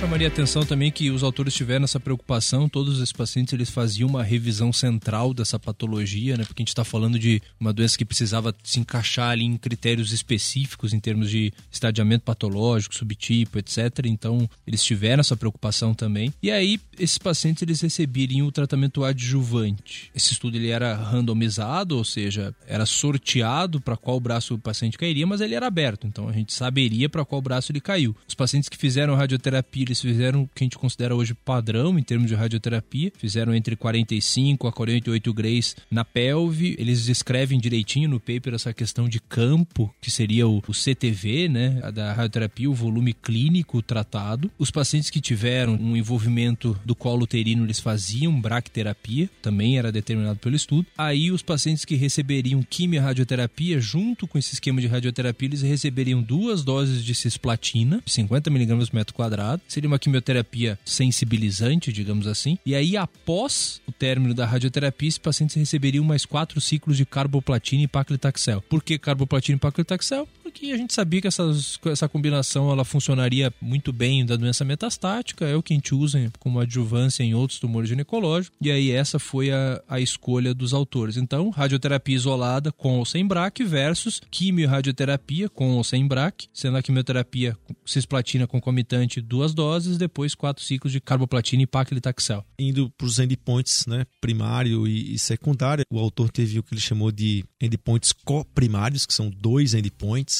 Chamaria 0.00 0.28
a 0.28 0.30
atenção 0.30 0.64
também 0.64 0.90
que 0.90 1.10
os 1.10 1.22
autores 1.22 1.52
tiveram 1.52 1.84
essa 1.84 2.00
preocupação, 2.00 2.70
todos 2.70 2.96
esses 2.96 3.12
pacientes 3.12 3.52
eles 3.52 3.68
faziam 3.68 4.08
uma 4.08 4.22
revisão 4.22 4.72
central 4.72 5.34
dessa 5.34 5.58
patologia, 5.58 6.38
né? 6.38 6.44
Porque 6.46 6.62
a 6.62 6.64
gente 6.64 6.68
está 6.68 6.84
falando 6.84 7.18
de 7.18 7.42
uma 7.60 7.70
doença 7.70 7.98
que 7.98 8.04
precisava 8.06 8.54
se 8.64 8.80
encaixar 8.80 9.32
ali 9.32 9.44
em 9.44 9.58
critérios 9.58 10.10
específicos 10.10 10.94
em 10.94 10.98
termos 10.98 11.28
de 11.28 11.52
estadiamento 11.70 12.24
patológico, 12.24 12.94
subtipo, 12.94 13.58
etc. 13.58 14.06
Então, 14.06 14.48
eles 14.66 14.82
tiveram 14.82 15.20
essa 15.20 15.36
preocupação 15.36 15.92
também. 15.92 16.32
E 16.42 16.50
aí, 16.50 16.80
esses 16.98 17.18
pacientes 17.18 17.62
eles 17.62 17.82
receberiam 17.82 18.46
o 18.46 18.52
tratamento 18.52 19.04
adjuvante. 19.04 20.10
Esse 20.14 20.32
estudo 20.32 20.56
ele 20.56 20.70
era 20.70 20.94
randomizado, 20.94 21.98
ou 21.98 22.04
seja, 22.04 22.54
era 22.66 22.86
sorteado 22.86 23.82
para 23.82 23.98
qual 23.98 24.18
braço 24.18 24.54
o 24.54 24.58
paciente 24.58 24.96
cairia, 24.96 25.26
mas 25.26 25.42
ele 25.42 25.54
era 25.54 25.66
aberto, 25.66 26.06
então 26.06 26.26
a 26.26 26.32
gente 26.32 26.54
saberia 26.54 27.06
para 27.06 27.22
qual 27.22 27.42
braço 27.42 27.70
ele 27.70 27.82
caiu. 27.82 28.16
Os 28.26 28.34
pacientes 28.34 28.70
que 28.70 28.78
fizeram 28.78 29.14
radioterapia 29.14 29.89
eles 29.90 30.00
fizeram 30.00 30.42
o 30.42 30.48
que 30.54 30.62
a 30.62 30.66
gente 30.66 30.78
considera 30.78 31.14
hoje 31.14 31.34
padrão 31.34 31.98
em 31.98 32.02
termos 32.02 32.28
de 32.28 32.34
radioterapia. 32.34 33.12
Fizeram 33.18 33.54
entre 33.54 33.74
45 33.74 34.68
a 34.68 34.72
48 34.72 35.34
grays 35.34 35.76
na 35.90 36.04
pelve. 36.04 36.76
Eles 36.78 37.04
descrevem 37.04 37.58
direitinho 37.58 38.08
no 38.08 38.20
paper 38.20 38.54
essa 38.54 38.72
questão 38.72 39.08
de 39.08 39.20
campo, 39.20 39.92
que 40.00 40.10
seria 40.10 40.46
o, 40.46 40.62
o 40.66 40.72
CTV, 40.72 41.48
né, 41.48 41.80
da 41.92 42.12
radioterapia, 42.12 42.70
o 42.70 42.74
volume 42.74 43.12
clínico 43.12 43.82
tratado. 43.82 44.50
Os 44.58 44.70
pacientes 44.70 45.10
que 45.10 45.20
tiveram 45.20 45.74
um 45.74 45.96
envolvimento 45.96 46.78
do 46.84 46.94
colo 46.94 47.24
uterino, 47.24 47.64
eles 47.64 47.80
faziam 47.80 48.40
bracterapia, 48.40 49.28
também 49.42 49.76
era 49.76 49.90
determinado 49.90 50.38
pelo 50.38 50.54
estudo. 50.54 50.86
Aí 50.96 51.32
os 51.32 51.42
pacientes 51.42 51.84
que 51.84 51.96
receberiam 51.96 52.62
quimio-radioterapia, 52.62 53.80
junto 53.80 54.26
com 54.26 54.38
esse 54.38 54.54
esquema 54.54 54.80
de 54.80 54.86
radioterapia, 54.86 55.48
eles 55.48 55.62
receberiam 55.62 56.22
duas 56.22 56.62
doses 56.62 57.04
de 57.04 57.14
cisplatina, 57.14 58.02
50 58.06 58.50
mg 58.50 58.90
metro 58.92 59.14
quadrado. 59.14 59.62
Seria 59.80 59.88
uma 59.88 59.98
quimioterapia 59.98 60.78
sensibilizante, 60.84 61.90
digamos 61.90 62.26
assim. 62.26 62.58
E 62.66 62.74
aí, 62.74 62.98
após 62.98 63.80
o 63.88 63.92
término 63.92 64.34
da 64.34 64.44
radioterapia, 64.44 65.08
esses 65.08 65.16
pacientes 65.16 65.56
receberiam 65.56 66.04
mais 66.04 66.26
quatro 66.26 66.60
ciclos 66.60 66.98
de 66.98 67.06
carboplatina 67.06 67.84
e 67.84 67.88
paclitaxel. 67.88 68.60
Por 68.60 68.82
que 68.82 68.98
carboplatina 68.98 69.56
e 69.56 69.58
paclitaxel? 69.58 70.28
Porque 70.50 70.72
a 70.72 70.76
gente 70.76 70.92
sabia 70.92 71.20
que 71.20 71.28
essas, 71.28 71.78
essa 71.86 72.08
combinação 72.08 72.72
ela 72.72 72.84
funcionaria 72.84 73.54
muito 73.60 73.92
bem 73.92 74.26
da 74.26 74.34
doença 74.34 74.64
metastática, 74.64 75.46
é 75.46 75.54
o 75.54 75.62
que 75.62 75.72
a 75.72 75.76
gente 75.76 75.94
usa 75.94 76.30
como 76.40 76.58
adjuvância 76.58 77.22
em 77.22 77.34
outros 77.34 77.60
tumores 77.60 77.88
ginecológicos. 77.88 78.58
E 78.60 78.68
aí 78.68 78.90
essa 78.90 79.20
foi 79.20 79.52
a, 79.52 79.80
a 79.88 80.00
escolha 80.00 80.52
dos 80.52 80.74
autores. 80.74 81.16
Então, 81.16 81.50
radioterapia 81.50 82.16
isolada 82.16 82.72
com 82.72 82.98
ou 82.98 83.04
sem 83.04 83.24
BRAC 83.24 83.62
versus 83.62 84.20
quimio-radioterapia 84.28 85.48
com 85.48 85.76
ou 85.76 85.84
sem 85.84 86.06
BRAC, 86.06 86.48
sendo 86.52 86.76
a 86.76 86.82
quimioterapia 86.82 87.56
cisplatina 87.86 88.44
concomitante 88.48 89.20
duas 89.20 89.54
doses, 89.54 89.96
depois 89.96 90.34
quatro 90.34 90.64
ciclos 90.64 90.92
de 90.92 91.00
carboplatina 91.00 91.62
e 91.62 91.66
paclitaxel. 91.66 92.44
Indo 92.58 92.90
para 92.90 93.06
os 93.06 93.20
endpoints, 93.20 93.86
né, 93.86 94.04
primário 94.20 94.88
e, 94.88 95.14
e 95.14 95.18
secundário, 95.18 95.84
o 95.88 95.98
autor 95.98 96.28
teve 96.28 96.58
o 96.58 96.62
que 96.62 96.74
ele 96.74 96.80
chamou 96.80 97.12
de 97.12 97.44
endpoints 97.60 98.12
coprimários, 98.12 99.06
que 99.06 99.14
são 99.14 99.30
dois 99.30 99.74
endpoints 99.74 100.39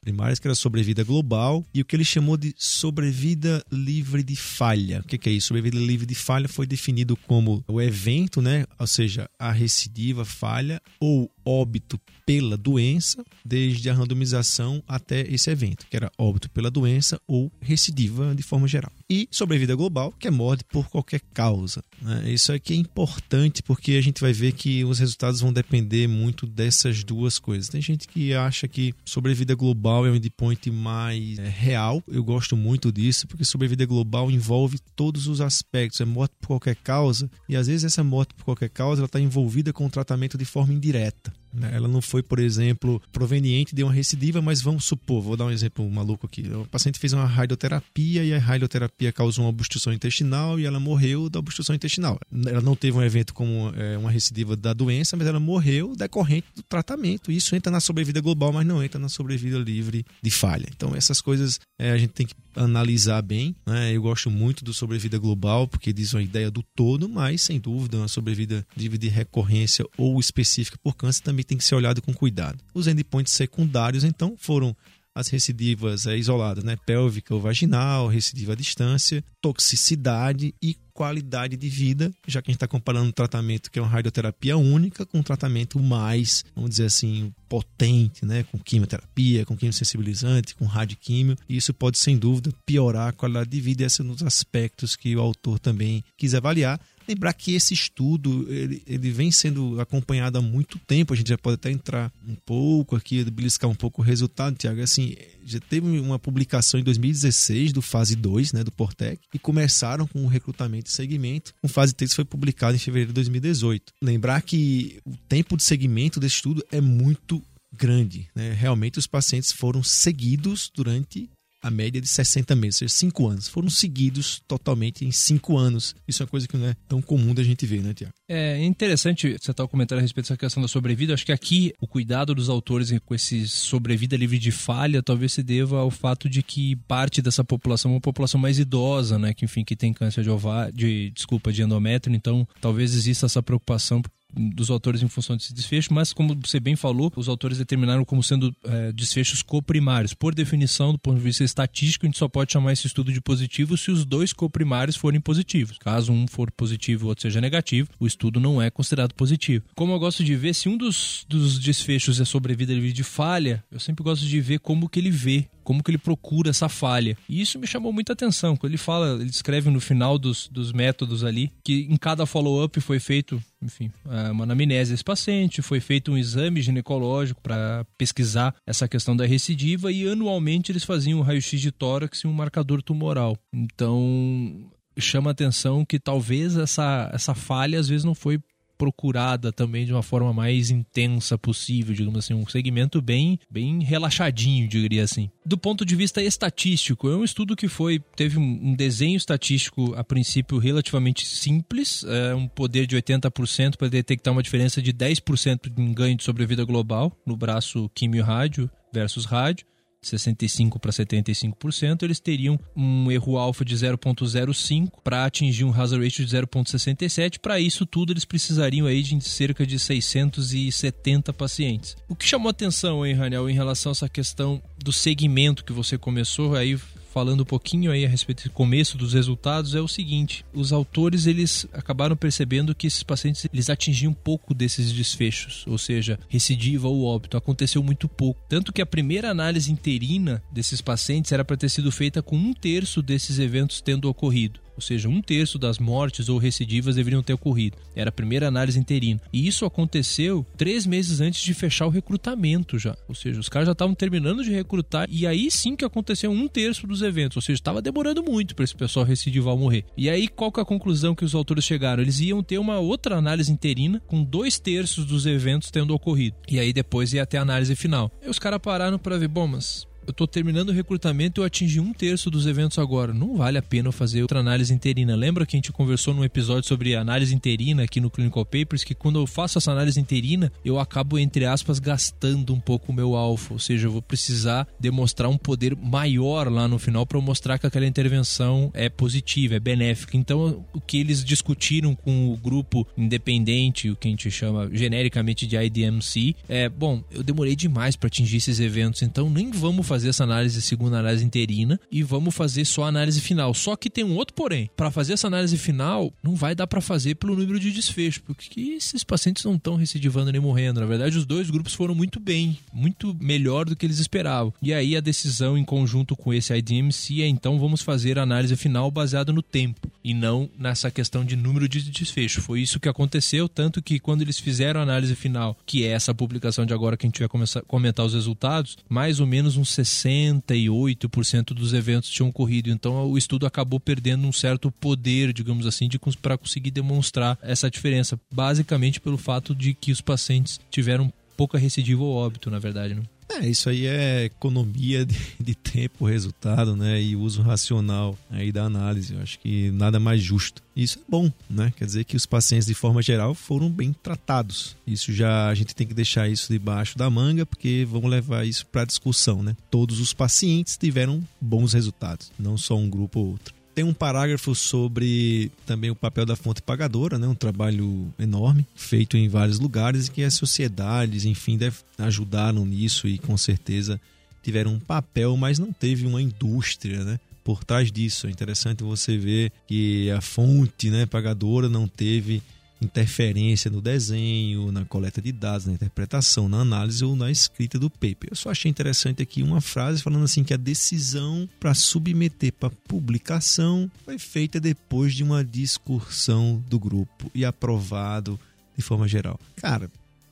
primárias, 0.00 0.38
que 0.38 0.46
era 0.46 0.54
sobrevida 0.54 1.04
global, 1.04 1.64
e 1.74 1.80
o 1.80 1.84
que 1.84 1.94
ele 1.94 2.04
chamou 2.04 2.36
de 2.36 2.54
sobrevida 2.56 3.64
livre 3.70 4.22
de 4.22 4.36
falha. 4.36 5.00
O 5.00 5.04
que 5.04 5.28
é 5.28 5.32
isso? 5.32 5.48
Sobrevida 5.48 5.78
livre 5.78 6.06
de 6.06 6.14
falha 6.14 6.48
foi 6.48 6.66
definido 6.66 7.16
como 7.16 7.64
o 7.68 7.80
evento, 7.80 8.40
né? 8.40 8.64
ou 8.78 8.86
seja, 8.86 9.28
a 9.38 9.52
recidiva 9.52 10.24
falha 10.24 10.80
ou 10.98 11.30
óbito 11.44 12.00
pela 12.24 12.56
doença, 12.56 13.24
desde 13.44 13.90
a 13.90 13.94
randomização 13.94 14.82
até 14.86 15.22
esse 15.22 15.50
evento, 15.50 15.86
que 15.90 15.96
era 15.96 16.10
óbito 16.16 16.48
pela 16.50 16.70
doença 16.70 17.20
ou 17.26 17.50
recidiva 17.60 18.34
de 18.34 18.42
forma 18.42 18.68
geral. 18.68 18.92
E 19.08 19.28
sobrevida 19.30 19.74
global, 19.74 20.14
que 20.18 20.28
é 20.28 20.30
morte 20.30 20.64
por 20.64 20.88
qualquer 20.88 21.20
causa. 21.34 21.82
Né? 22.00 22.32
Isso 22.32 22.52
aqui 22.52 22.72
é 22.72 22.76
importante 22.76 23.62
porque 23.62 23.92
a 23.92 24.00
gente 24.00 24.20
vai 24.20 24.32
ver 24.32 24.52
que 24.52 24.84
os 24.84 25.00
resultados 25.00 25.40
vão 25.40 25.52
depender 25.52 26.06
muito 26.06 26.46
dessas 26.46 27.02
duas 27.02 27.38
coisas. 27.38 27.68
Tem 27.68 27.82
gente 27.82 28.06
que 28.06 28.32
acha 28.32 28.68
que 28.68 28.94
sobrevida 29.04 29.54
global 29.54 29.89
é 30.06 30.10
um 30.10 30.14
endpoint 30.14 30.70
mais 30.70 31.38
é, 31.38 31.48
real. 31.48 32.02
Eu 32.08 32.22
gosto 32.22 32.56
muito 32.56 32.92
disso 32.92 33.26
porque 33.26 33.44
sobrevida 33.44 33.84
global 33.84 34.30
envolve 34.30 34.78
todos 34.94 35.26
os 35.26 35.40
aspectos. 35.40 36.00
É 36.00 36.04
morte 36.04 36.34
por 36.40 36.48
qualquer 36.48 36.76
causa 36.76 37.30
e 37.48 37.56
às 37.56 37.66
vezes 37.66 37.84
essa 37.84 38.04
morte 38.04 38.34
por 38.34 38.44
qualquer 38.44 38.70
causa 38.70 39.04
está 39.04 39.20
envolvida 39.20 39.72
com 39.72 39.86
o 39.86 39.90
tratamento 39.90 40.38
de 40.38 40.44
forma 40.44 40.72
indireta. 40.72 41.32
Né? 41.52 41.70
Ela 41.74 41.88
não 41.88 42.00
foi, 42.00 42.22
por 42.22 42.38
exemplo, 42.38 43.00
proveniente 43.12 43.74
de 43.74 43.82
uma 43.82 43.92
recidiva, 43.92 44.40
mas 44.40 44.60
vamos 44.60 44.84
supor, 44.84 45.22
vou 45.22 45.36
dar 45.36 45.46
um 45.46 45.50
exemplo 45.50 45.88
maluco 45.90 46.26
aqui. 46.26 46.42
O 46.52 46.66
paciente 46.66 46.98
fez 46.98 47.12
uma 47.12 47.24
radioterapia 47.24 48.24
e 48.24 48.34
a 48.34 48.38
radioterapia 48.38 49.12
causou 49.12 49.44
uma 49.44 49.50
obstrução 49.50 49.92
intestinal 49.92 50.58
e 50.58 50.64
ela 50.64 50.80
morreu 50.80 51.28
da 51.28 51.38
obstrução 51.38 51.74
intestinal. 51.74 52.18
Ela 52.46 52.60
não 52.60 52.76
teve 52.76 52.96
um 52.96 53.02
evento 53.02 53.34
como 53.34 53.72
é, 53.76 53.98
uma 53.98 54.10
recidiva 54.10 54.56
da 54.56 54.72
doença, 54.72 55.16
mas 55.16 55.26
ela 55.26 55.40
morreu 55.40 55.94
decorrente 55.96 56.46
do 56.54 56.62
tratamento. 56.62 57.32
Isso 57.32 57.54
entra 57.56 57.70
na 57.70 57.80
sobrevida 57.80 58.20
global, 58.20 58.52
mas 58.52 58.66
não 58.66 58.82
entra 58.82 58.98
na 58.98 59.08
sobrevida 59.08 59.58
livre 59.58 60.04
de 60.22 60.30
falha. 60.30 60.66
Então, 60.74 60.94
essas 60.94 61.20
coisas 61.20 61.60
é, 61.78 61.90
a 61.90 61.98
gente 61.98 62.10
tem 62.10 62.26
que 62.26 62.34
analisar 62.54 63.22
bem. 63.22 63.54
Né? 63.66 63.94
Eu 63.94 64.02
gosto 64.02 64.30
muito 64.30 64.64
do 64.64 64.72
sobrevida 64.72 65.18
global, 65.18 65.66
porque 65.68 65.92
diz 65.92 66.12
uma 66.14 66.22
ideia 66.22 66.50
do 66.50 66.62
todo, 66.74 67.08
mas, 67.08 67.42
sem 67.42 67.58
dúvida, 67.60 67.98
uma 67.98 68.08
sobrevida 68.08 68.66
de 68.76 69.08
recorrência 69.08 69.84
ou 69.96 70.18
específica 70.18 70.78
por 70.82 70.96
câncer 70.96 71.22
também 71.22 71.44
tem 71.44 71.58
que 71.58 71.64
ser 71.64 71.74
olhado 71.74 72.02
com 72.02 72.12
cuidado. 72.12 72.58
Os 72.74 72.86
endpoints 72.86 73.32
secundários, 73.32 74.04
então, 74.04 74.34
foram 74.38 74.76
as 75.20 75.28
recidivas 75.28 76.06
é, 76.06 76.16
isoladas, 76.16 76.64
né? 76.64 76.76
pélvica 76.84 77.34
ou 77.34 77.40
vaginal, 77.40 78.08
recidiva 78.08 78.52
à 78.52 78.56
distância, 78.56 79.22
toxicidade 79.40 80.54
e 80.62 80.76
qualidade 81.00 81.56
de 81.56 81.68
vida, 81.68 82.12
já 82.26 82.42
que 82.42 82.50
a 82.50 82.52
gente 82.52 82.56
está 82.56 82.68
comparando 82.68 83.08
um 83.08 83.12
tratamento 83.12 83.70
que 83.70 83.78
é 83.78 83.82
uma 83.82 83.88
radioterapia 83.88 84.58
única 84.58 85.06
com 85.06 85.20
um 85.20 85.22
tratamento 85.22 85.78
mais, 85.78 86.44
vamos 86.54 86.70
dizer 86.70 86.84
assim, 86.84 87.32
potente, 87.48 88.26
né? 88.26 88.42
com 88.44 88.58
quimioterapia, 88.58 89.46
com 89.46 89.56
quimiosensibilizante, 89.56 90.54
com 90.54 90.66
radioquímio. 90.66 91.38
E 91.48 91.56
isso 91.56 91.72
pode, 91.72 91.96
sem 91.96 92.18
dúvida, 92.18 92.52
piorar 92.66 93.08
a 93.08 93.12
qualidade 93.12 93.48
de 93.48 93.60
vida. 93.62 93.82
Esses 93.82 93.96
são 93.96 94.10
os 94.10 94.22
aspectos 94.22 94.94
que 94.94 95.16
o 95.16 95.20
autor 95.20 95.58
também 95.58 96.04
quis 96.18 96.34
avaliar. 96.34 96.78
Lembrar 97.08 97.32
que 97.32 97.54
esse 97.54 97.74
estudo 97.74 98.46
ele, 98.48 98.82
ele 98.86 99.10
vem 99.10 99.30
sendo 99.30 99.80
acompanhado 99.80 100.38
há 100.38 100.42
muito 100.42 100.78
tempo. 100.78 101.12
A 101.12 101.16
gente 101.16 101.28
já 101.28 101.38
pode 101.38 101.54
até 101.54 101.70
entrar 101.70 102.12
um 102.26 102.34
pouco 102.34 102.96
aqui, 102.96 103.22
beliscar 103.30 103.68
um 103.70 103.74
pouco 103.74 104.02
o 104.02 104.04
resultado, 104.04 104.56
Tiago. 104.56 104.80
Assim, 104.82 105.16
já 105.44 105.60
teve 105.60 105.86
uma 106.00 106.18
publicação 106.18 106.78
em 106.78 106.84
2016 106.84 107.72
do 107.72 107.82
fase 107.82 108.14
2, 108.16 108.52
né, 108.52 108.64
do 108.64 108.72
Portec, 108.72 109.20
e 109.34 109.38
começaram 109.38 110.06
com 110.06 110.24
o 110.24 110.28
recrutamento 110.28 110.90
e 110.90 110.92
segmento. 110.92 111.52
O 111.62 111.68
fase 111.68 111.94
3 111.94 112.14
foi 112.14 112.24
publicado 112.24 112.76
em 112.76 112.78
fevereiro 112.78 113.08
de 113.08 113.14
2018. 113.14 113.92
Lembrar 114.02 114.42
que 114.42 115.00
o 115.04 115.16
tempo 115.28 115.56
de 115.56 115.64
segmento 115.64 116.20
desse 116.20 116.36
estudo 116.36 116.64
é 116.70 116.80
muito 116.80 117.42
grande. 117.72 118.28
Né? 118.34 118.52
Realmente 118.52 118.98
os 118.98 119.06
pacientes 119.06 119.52
foram 119.52 119.82
seguidos 119.82 120.70
durante 120.74 121.30
a 121.62 121.70
média 121.70 122.00
de 122.00 122.08
60 122.08 122.54
meses, 122.54 122.82
ou 122.82 122.88
seja, 122.88 122.98
5 123.00 123.28
anos. 123.28 123.48
Foram 123.48 123.68
seguidos 123.68 124.40
totalmente 124.46 125.04
em 125.04 125.10
5 125.10 125.56
anos. 125.56 125.94
Isso 126.06 126.22
é 126.22 126.24
uma 126.24 126.30
coisa 126.30 126.48
que 126.48 126.56
não 126.56 126.66
é 126.66 126.74
tão 126.88 127.02
comum 127.02 127.34
da 127.34 127.42
gente 127.42 127.66
ver, 127.66 127.82
né, 127.82 127.92
Tiago? 127.94 128.12
É 128.28 128.64
interessante 128.64 129.36
você 129.38 129.50
estar 129.50 129.66
comentando 129.66 129.98
a 129.98 130.02
respeito 130.02 130.26
dessa 130.26 130.36
questão 130.36 130.62
da 130.62 130.68
sobrevida. 130.68 131.14
Acho 131.14 131.26
que 131.26 131.32
aqui 131.32 131.72
o 131.80 131.86
cuidado 131.86 132.34
dos 132.34 132.48
autores 132.48 132.92
com 133.04 133.14
esse 133.14 133.46
sobrevida 133.48 134.16
livre 134.16 134.38
de 134.38 134.50
falha 134.50 135.02
talvez 135.02 135.32
se 135.32 135.42
deva 135.42 135.80
ao 135.80 135.90
fato 135.90 136.28
de 136.28 136.42
que 136.42 136.76
parte 136.88 137.20
dessa 137.20 137.44
população 137.44 137.90
é 137.90 137.94
uma 137.94 138.00
população 138.00 138.40
mais 138.40 138.58
idosa, 138.58 139.18
né? 139.18 139.34
Que, 139.34 139.44
enfim, 139.44 139.64
que 139.64 139.76
tem 139.76 139.92
câncer 139.92 140.22
de 140.22 140.30
ovário, 140.30 140.72
de, 140.72 141.10
desculpa, 141.10 141.52
de 141.52 141.62
endométrio. 141.62 142.14
Então, 142.14 142.46
talvez 142.60 142.94
exista 142.94 143.26
essa 143.26 143.42
preocupação 143.42 144.02
dos 144.34 144.70
autores 144.70 145.02
em 145.02 145.08
função 145.08 145.36
desse 145.36 145.52
desfecho, 145.52 145.92
mas 145.92 146.12
como 146.12 146.34
você 146.34 146.60
bem 146.60 146.76
falou, 146.76 147.12
os 147.16 147.28
autores 147.28 147.58
determinaram 147.58 148.04
como 148.04 148.22
sendo 148.22 148.54
é, 148.64 148.92
desfechos 148.92 149.42
coprimários. 149.42 150.14
Por 150.14 150.34
definição, 150.34 150.92
do 150.92 150.98
ponto 150.98 151.16
de 151.16 151.22
vista 151.22 151.44
estatístico, 151.44 152.06
a 152.06 152.08
gente 152.08 152.18
só 152.18 152.28
pode 152.28 152.52
chamar 152.52 152.72
esse 152.72 152.86
estudo 152.86 153.12
de 153.12 153.20
positivo 153.20 153.76
se 153.76 153.90
os 153.90 154.04
dois 154.04 154.32
coprimários 154.32 154.96
forem 154.96 155.20
positivos. 155.20 155.78
Caso 155.78 156.12
um 156.12 156.26
for 156.26 156.50
positivo 156.50 157.04
e 157.04 157.06
o 157.06 157.08
outro 157.08 157.22
seja 157.22 157.40
negativo, 157.40 157.88
o 157.98 158.06
estudo 158.06 158.40
não 158.40 158.60
é 158.60 158.70
considerado 158.70 159.14
positivo. 159.14 159.64
Como 159.74 159.92
eu 159.92 159.98
gosto 159.98 160.22
de 160.22 160.34
ver, 160.36 160.54
se 160.54 160.68
um 160.68 160.76
dos, 160.76 161.24
dos 161.28 161.58
desfechos 161.58 162.20
é 162.20 162.24
sobrevida 162.24 162.72
livre 162.72 162.92
de 162.92 163.02
falha, 163.02 163.62
eu 163.70 163.80
sempre 163.80 164.04
gosto 164.04 164.24
de 164.24 164.40
ver 164.40 164.60
como 164.60 164.88
que 164.88 164.98
ele 164.98 165.10
vê 165.10 165.48
como 165.70 165.84
que 165.84 165.90
ele 165.92 165.98
procura 165.98 166.50
essa 166.50 166.68
falha. 166.68 167.16
E 167.28 167.40
isso 167.40 167.56
me 167.56 167.64
chamou 167.64 167.92
muita 167.92 168.12
atenção. 168.12 168.56
Quando 168.56 168.72
ele 168.72 168.76
fala, 168.76 169.14
ele 169.20 169.30
escreve 169.30 169.70
no 169.70 169.80
final 169.80 170.18
dos, 170.18 170.48
dos 170.48 170.72
métodos 170.72 171.22
ali, 171.22 171.52
que 171.62 171.86
em 171.88 171.96
cada 171.96 172.26
follow-up 172.26 172.80
foi 172.80 172.98
feito, 172.98 173.40
enfim, 173.62 173.92
uma 174.30 174.44
anamnese 174.44 174.92
desse 174.92 175.04
paciente, 175.04 175.62
foi 175.62 175.80
feito 175.80 176.12
um 176.12 176.18
exame 176.18 176.60
ginecológico 176.60 177.40
para 177.40 177.84
pesquisar 177.96 178.54
essa 178.66 178.88
questão 178.88 179.16
da 179.16 179.26
recidiva 179.26 179.90
e 179.92 180.08
anualmente 180.08 180.72
eles 180.72 180.84
faziam 180.84 181.20
um 181.20 181.22
raio-x 181.22 181.60
de 181.60 181.70
tórax 181.70 182.20
e 182.20 182.26
um 182.26 182.32
marcador 182.32 182.82
tumoral. 182.82 183.36
Então, 183.52 184.70
chama 184.98 185.30
atenção 185.30 185.84
que 185.84 185.98
talvez 185.98 186.56
essa, 186.56 187.10
essa 187.12 187.34
falha 187.34 187.78
às 187.78 187.88
vezes 187.88 188.04
não 188.04 188.14
foi 188.14 188.38
procurada 188.80 189.52
também 189.52 189.84
de 189.84 189.92
uma 189.92 190.02
forma 190.02 190.32
mais 190.32 190.70
intensa 190.70 191.36
possível, 191.36 191.94
digamos 191.94 192.20
assim, 192.20 192.32
um 192.32 192.46
segmento 192.46 193.02
bem, 193.02 193.38
bem 193.50 193.82
relaxadinho, 193.84 194.66
diria 194.66 195.04
assim. 195.04 195.30
Do 195.44 195.58
ponto 195.58 195.84
de 195.84 195.94
vista 195.94 196.22
estatístico, 196.22 197.10
é 197.10 197.14
um 197.14 197.22
estudo 197.22 197.54
que 197.54 197.68
foi 197.68 198.00
teve 198.16 198.38
um 198.38 198.74
desenho 198.74 199.18
estatístico 199.18 199.94
a 199.96 200.02
princípio 200.02 200.56
relativamente 200.56 201.26
simples, 201.26 202.04
é 202.04 202.34
um 202.34 202.48
poder 202.48 202.86
de 202.86 202.96
80% 202.96 203.76
para 203.76 203.88
detectar 203.88 204.32
uma 204.32 204.42
diferença 204.42 204.80
de 204.80 204.94
10% 204.94 205.68
de 205.68 205.82
um 205.82 205.92
ganho 205.92 206.16
de 206.16 206.24
sobrevida 206.24 206.64
global 206.64 207.14
no 207.26 207.36
braço 207.36 207.90
quimio-rádio 207.94 208.70
versus 208.94 209.26
rádio. 209.26 209.69
65 210.02 210.78
para 210.78 210.90
75%, 210.90 212.02
eles 212.02 212.20
teriam 212.20 212.58
um 212.74 213.10
erro 213.10 213.36
alfa 213.36 213.64
de 213.64 213.76
0.05 213.76 214.90
para 215.04 215.24
atingir 215.24 215.64
um 215.64 215.72
hazard 215.72 216.02
ratio 216.02 216.24
de 216.24 216.36
0.67. 216.36 217.38
Para 217.38 217.60
isso 217.60 217.84
tudo, 217.84 218.12
eles 218.12 218.24
precisariam 218.24 218.86
aí 218.86 219.02
de 219.02 219.20
cerca 219.20 219.66
de 219.66 219.78
670 219.78 221.32
pacientes. 221.32 221.96
O 222.08 222.16
que 222.16 222.26
chamou 222.26 222.50
atenção, 222.50 223.04
hein, 223.04 223.14
Raniel, 223.14 223.48
em 223.48 223.54
relação 223.54 223.90
a 223.90 223.92
essa 223.92 224.08
questão 224.08 224.62
do 224.78 224.92
segmento 224.92 225.64
que 225.64 225.72
você 225.72 225.98
começou, 225.98 226.54
aí 226.54 226.78
falando 227.10 227.42
um 227.42 227.44
pouquinho 227.44 227.90
aí 227.90 228.04
a 228.04 228.08
respeito 228.08 228.44
do 228.44 228.50
começo 228.50 228.96
dos 228.96 229.12
resultados, 229.12 229.74
é 229.74 229.80
o 229.80 229.88
seguinte: 229.88 230.44
os 230.54 230.72
autores 230.72 231.26
eles 231.26 231.66
acabaram 231.72 232.16
percebendo 232.16 232.74
que 232.74 232.86
esses 232.86 233.02
pacientes 233.02 233.46
eles 233.52 233.68
atingiam 233.68 234.12
pouco 234.12 234.54
desses 234.54 234.92
desfechos, 234.92 235.64
ou 235.66 235.76
seja, 235.76 236.18
recidiva 236.28 236.88
ou 236.88 237.04
óbito, 237.04 237.36
aconteceu 237.36 237.82
muito 237.82 238.08
pouco. 238.08 238.40
Tanto 238.48 238.72
que 238.72 238.82
a 238.82 238.86
primeira 238.86 239.30
análise 239.30 239.70
interina 239.70 240.42
desses 240.50 240.80
pacientes 240.80 241.32
era 241.32 241.44
para 241.44 241.56
ter 241.56 241.68
sido 241.68 241.90
feita 241.92 242.22
com 242.22 242.36
um 242.36 242.54
terço 242.54 243.02
desses 243.02 243.38
eventos 243.38 243.80
tendo 243.80 244.08
ocorrido 244.08 244.60
ou 244.80 244.82
seja, 244.82 245.10
um 245.10 245.20
terço 245.20 245.58
das 245.58 245.78
mortes 245.78 246.30
ou 246.30 246.38
recidivas 246.38 246.96
deveriam 246.96 247.22
ter 247.22 247.34
ocorrido. 247.34 247.76
Era 247.94 248.08
a 248.08 248.12
primeira 248.12 248.48
análise 248.48 248.78
interina. 248.78 249.20
E 249.30 249.46
isso 249.46 249.66
aconteceu 249.66 250.44
três 250.56 250.86
meses 250.86 251.20
antes 251.20 251.42
de 251.42 251.52
fechar 251.52 251.86
o 251.86 251.90
recrutamento 251.90 252.78
já. 252.78 252.96
Ou 253.06 253.14
seja, 253.14 253.38
os 253.38 253.48
caras 253.50 253.66
já 253.66 253.72
estavam 253.72 253.94
terminando 253.94 254.42
de 254.42 254.50
recrutar 254.50 255.06
e 255.10 255.26
aí 255.26 255.50
sim 255.50 255.76
que 255.76 255.84
aconteceu 255.84 256.30
um 256.30 256.48
terço 256.48 256.86
dos 256.86 257.02
eventos. 257.02 257.36
Ou 257.36 257.42
seja, 257.42 257.58
estava 257.58 257.82
demorando 257.82 258.22
muito 258.22 258.54
para 258.54 258.64
esse 258.64 258.74
pessoal 258.74 259.04
recidival 259.04 259.58
morrer. 259.58 259.84
E 259.98 260.08
aí 260.08 260.26
qual 260.26 260.50
que 260.50 260.58
é 260.58 260.62
a 260.62 260.66
conclusão 260.66 261.14
que 261.14 261.24
os 261.24 261.34
autores 261.34 261.64
chegaram? 261.64 262.02
Eles 262.02 262.20
iam 262.20 262.42
ter 262.42 262.56
uma 262.56 262.78
outra 262.78 263.16
análise 263.16 263.52
interina 263.52 264.00
com 264.06 264.24
dois 264.24 264.58
terços 264.58 265.04
dos 265.04 265.26
eventos 265.26 265.70
tendo 265.70 265.94
ocorrido. 265.94 266.36
E 266.48 266.58
aí 266.58 266.72
depois 266.72 267.12
ia 267.12 267.26
ter 267.26 267.36
a 267.36 267.42
análise 267.42 267.76
final. 267.76 268.10
E 268.24 268.30
os 268.30 268.38
caras 268.38 268.60
pararam 268.60 268.98
para 268.98 269.18
ver, 269.18 269.28
bom, 269.28 269.46
mas 269.46 269.89
eu 270.06 270.10
estou 270.10 270.26
terminando 270.26 270.70
o 270.70 270.72
recrutamento 270.72 271.40
e 271.40 271.42
eu 271.42 271.44
atingi 271.46 271.80
um 271.80 271.92
terço 271.92 272.30
dos 272.30 272.46
eventos 272.46 272.78
agora. 272.78 273.12
Não 273.12 273.36
vale 273.36 273.58
a 273.58 273.62
pena 273.62 273.92
fazer 273.92 274.22
outra 274.22 274.40
análise 274.40 274.72
interina. 274.72 275.14
Lembra 275.14 275.46
que 275.46 275.56
a 275.56 275.58
gente 275.58 275.72
conversou 275.72 276.14
num 276.14 276.24
episódio 276.24 276.68
sobre 276.68 276.94
análise 276.94 277.34
interina 277.34 277.84
aqui 277.84 278.00
no 278.00 278.10
Clinical 278.10 278.44
Papers? 278.44 278.84
Que 278.84 278.94
quando 278.94 279.18
eu 279.18 279.26
faço 279.26 279.58
essa 279.58 279.72
análise 279.72 280.00
interina, 280.00 280.52
eu 280.64 280.78
acabo, 280.78 281.18
entre 281.18 281.44
aspas, 281.44 281.78
gastando 281.78 282.52
um 282.52 282.60
pouco 282.60 282.92
o 282.92 282.94
meu 282.94 283.14
alfa. 283.14 283.54
Ou 283.54 283.58
seja, 283.58 283.86
eu 283.86 283.92
vou 283.92 284.02
precisar 284.02 284.66
demonstrar 284.78 285.28
um 285.28 285.36
poder 285.36 285.76
maior 285.76 286.50
lá 286.50 286.66
no 286.66 286.78
final 286.78 287.06
para 287.06 287.20
mostrar 287.20 287.58
que 287.58 287.66
aquela 287.66 287.86
intervenção 287.86 288.70
é 288.74 288.88
positiva, 288.88 289.56
é 289.56 289.60
benéfica. 289.60 290.16
Então, 290.16 290.64
o 290.72 290.80
que 290.80 290.98
eles 290.98 291.24
discutiram 291.24 291.94
com 291.94 292.32
o 292.32 292.36
grupo 292.36 292.86
independente, 292.96 293.90
o 293.90 293.96
que 293.96 294.08
a 294.08 294.10
gente 294.10 294.30
chama 294.30 294.68
genericamente 294.72 295.46
de 295.46 295.56
IDMC, 295.56 296.34
é: 296.48 296.68
bom, 296.68 297.02
eu 297.10 297.22
demorei 297.22 297.54
demais 297.54 297.96
para 297.96 298.06
atingir 298.06 298.38
esses 298.38 298.60
eventos, 298.60 299.02
então 299.02 299.28
nem 299.28 299.50
vamos 299.50 299.86
fazer 299.90 300.10
essa 300.10 300.22
análise, 300.22 300.62
segunda 300.62 301.00
análise 301.00 301.24
interina, 301.24 301.80
e 301.90 302.00
vamos 302.04 302.32
fazer 302.32 302.64
só 302.64 302.84
a 302.84 302.88
análise 302.88 303.20
final. 303.20 303.52
Só 303.52 303.74
que 303.74 303.90
tem 303.90 304.04
um 304.04 304.14
outro 304.14 304.34
porém. 304.34 304.70
Para 304.76 304.88
fazer 304.88 305.14
essa 305.14 305.26
análise 305.26 305.58
final, 305.58 306.12
não 306.22 306.36
vai 306.36 306.54
dar 306.54 306.68
para 306.68 306.80
fazer 306.80 307.16
pelo 307.16 307.34
número 307.34 307.58
de 307.58 307.72
desfecho, 307.72 308.22
porque 308.22 308.60
esses 308.60 309.02
pacientes 309.02 309.44
não 309.44 309.56
estão 309.56 309.74
recidivando 309.74 310.30
nem 310.30 310.40
morrendo. 310.40 310.78
Na 310.78 310.86
verdade, 310.86 311.18
os 311.18 311.26
dois 311.26 311.50
grupos 311.50 311.74
foram 311.74 311.92
muito 311.92 312.20
bem, 312.20 312.56
muito 312.72 313.16
melhor 313.20 313.64
do 313.64 313.74
que 313.74 313.84
eles 313.84 313.98
esperavam. 313.98 314.54
E 314.62 314.72
aí 314.72 314.96
a 314.96 315.00
decisão 315.00 315.58
em 315.58 315.64
conjunto 315.64 316.14
com 316.14 316.32
esse 316.32 316.54
IDMC 316.54 317.22
é 317.22 317.26
então 317.26 317.58
vamos 317.58 317.82
fazer 317.82 318.16
a 318.16 318.22
análise 318.22 318.54
final 318.54 318.88
baseada 318.92 319.32
no 319.32 319.42
tempo 319.42 319.90
e 320.04 320.14
não 320.14 320.48
nessa 320.56 320.90
questão 320.90 321.24
de 321.24 321.34
número 321.34 321.68
de 321.68 321.82
desfecho. 321.90 322.40
Foi 322.40 322.60
isso 322.60 322.78
que 322.78 322.88
aconteceu, 322.88 323.48
tanto 323.48 323.82
que 323.82 323.98
quando 323.98 324.22
eles 324.22 324.38
fizeram 324.38 324.80
a 324.80 324.82
análise 324.82 325.14
final, 325.16 325.56
que 325.66 325.84
é 325.84 325.88
essa 325.88 326.14
publicação 326.14 326.64
de 326.64 326.72
agora 326.72 326.96
que 326.96 327.06
a 327.06 327.08
gente 327.08 327.18
vai 327.18 327.28
começar 327.28 327.60
a 327.60 327.62
comentar 327.62 328.06
os 328.06 328.14
resultados, 328.14 328.78
mais 328.88 329.20
ou 329.20 329.26
menos 329.26 329.56
uns 329.56 329.70
68% 329.82 331.54
dos 331.54 331.72
eventos 331.72 332.10
tinham 332.10 332.28
ocorrido. 332.28 332.70
Então 332.70 333.10
o 333.10 333.18
estudo 333.18 333.46
acabou 333.46 333.80
perdendo 333.80 334.26
um 334.26 334.32
certo 334.32 334.70
poder, 334.70 335.32
digamos 335.32 335.66
assim, 335.66 335.88
para 336.20 336.38
conseguir 336.38 336.70
demonstrar 336.70 337.38
essa 337.42 337.70
diferença, 337.70 338.18
basicamente 338.32 339.00
pelo 339.00 339.18
fato 339.18 339.54
de 339.54 339.74
que 339.74 339.92
os 339.92 340.00
pacientes 340.00 340.60
tiveram 340.70 341.12
pouca 341.36 341.58
recidiva 341.58 342.02
ou 342.02 342.14
óbito, 342.14 342.50
na 342.50 342.58
verdade, 342.58 342.94
né? 342.94 343.02
É, 343.40 343.48
isso 343.48 343.70
aí 343.70 343.86
é 343.86 344.24
economia 344.24 345.04
de, 345.06 345.16
de, 345.40 345.54
tempo, 345.54 346.04
resultado, 346.04 346.76
né? 346.76 347.00
E 347.00 347.16
uso 347.16 347.40
racional 347.40 348.16
aí 348.30 348.52
da 348.52 348.64
análise. 348.64 349.14
Eu 349.14 349.22
acho 349.22 349.38
que 349.38 349.70
nada 349.70 349.98
mais 349.98 350.20
justo. 350.20 350.62
Isso 350.76 350.98
é 350.98 351.02
bom, 351.08 351.32
né? 351.48 351.72
Quer 351.74 351.86
dizer 351.86 352.04
que 352.04 352.16
os 352.16 352.26
pacientes, 352.26 352.66
de 352.66 352.74
forma 352.74 353.00
geral, 353.00 353.34
foram 353.34 353.70
bem 353.70 353.94
tratados. 353.94 354.76
Isso 354.86 355.10
já 355.12 355.48
a 355.48 355.54
gente 355.54 355.74
tem 355.74 355.86
que 355.86 355.94
deixar 355.94 356.28
isso 356.28 356.52
debaixo 356.52 356.98
da 356.98 357.08
manga, 357.08 357.46
porque 357.46 357.86
vamos 357.90 358.10
levar 358.10 358.46
isso 358.46 358.66
para 358.66 358.84
discussão, 358.84 359.42
né? 359.42 359.56
Todos 359.70 360.00
os 360.00 360.12
pacientes 360.12 360.76
tiveram 360.76 361.26
bons 361.40 361.72
resultados, 361.72 362.30
não 362.38 362.58
só 362.58 362.76
um 362.76 362.90
grupo 362.90 363.20
ou 363.20 363.26
outro. 363.30 363.59
Tem 363.80 363.88
um 363.88 363.94
parágrafo 363.94 364.54
sobre 364.54 365.50
também 365.64 365.90
o 365.90 365.94
papel 365.94 366.26
da 366.26 366.36
fonte 366.36 366.60
pagadora, 366.60 367.18
né? 367.18 367.26
um 367.26 367.34
trabalho 367.34 368.12
enorme, 368.18 368.66
feito 368.76 369.16
em 369.16 369.26
vários 369.26 369.58
lugares, 369.58 370.06
e 370.06 370.10
que 370.10 370.22
as 370.22 370.34
sociedades, 370.34 371.24
enfim, 371.24 371.58
ajudaram 371.96 372.66
nisso 372.66 373.08
e 373.08 373.16
com 373.16 373.38
certeza 373.38 373.98
tiveram 374.42 374.74
um 374.74 374.78
papel, 374.78 375.34
mas 375.34 375.58
não 375.58 375.72
teve 375.72 376.06
uma 376.06 376.20
indústria 376.20 377.02
né? 377.04 377.18
por 377.42 377.64
trás 377.64 377.90
disso. 377.90 378.26
É 378.26 378.30
interessante 378.30 378.84
você 378.84 379.16
ver 379.16 379.50
que 379.66 380.10
a 380.10 380.20
fonte 380.20 380.90
né, 380.90 381.06
pagadora 381.06 381.66
não 381.66 381.88
teve 381.88 382.42
interferência 382.80 383.70
no 383.70 383.80
desenho, 383.80 384.72
na 384.72 384.84
coleta 384.84 385.20
de 385.20 385.32
dados, 385.32 385.66
na 385.66 385.72
interpretação, 385.72 386.48
na 386.48 386.58
análise 386.58 387.04
ou 387.04 387.14
na 387.14 387.30
escrita 387.30 387.78
do 387.78 387.90
paper. 387.90 388.30
Eu 388.30 388.36
só 388.36 388.50
achei 388.50 388.70
interessante 388.70 389.22
aqui 389.22 389.42
uma 389.42 389.60
frase 389.60 390.02
falando 390.02 390.24
assim 390.24 390.42
que 390.42 390.54
a 390.54 390.56
decisão 390.56 391.48
para 391.58 391.74
submeter 391.74 392.52
para 392.52 392.70
publicação 392.70 393.90
foi 394.04 394.18
feita 394.18 394.58
depois 394.58 395.14
de 395.14 395.22
uma 395.22 395.44
discussão 395.44 396.62
do 396.68 396.78
grupo 396.78 397.30
e 397.34 397.44
aprovado 397.44 398.38
de 398.76 398.82
forma 398.82 399.06
geral. 399.06 399.38
Cara, 399.56 399.90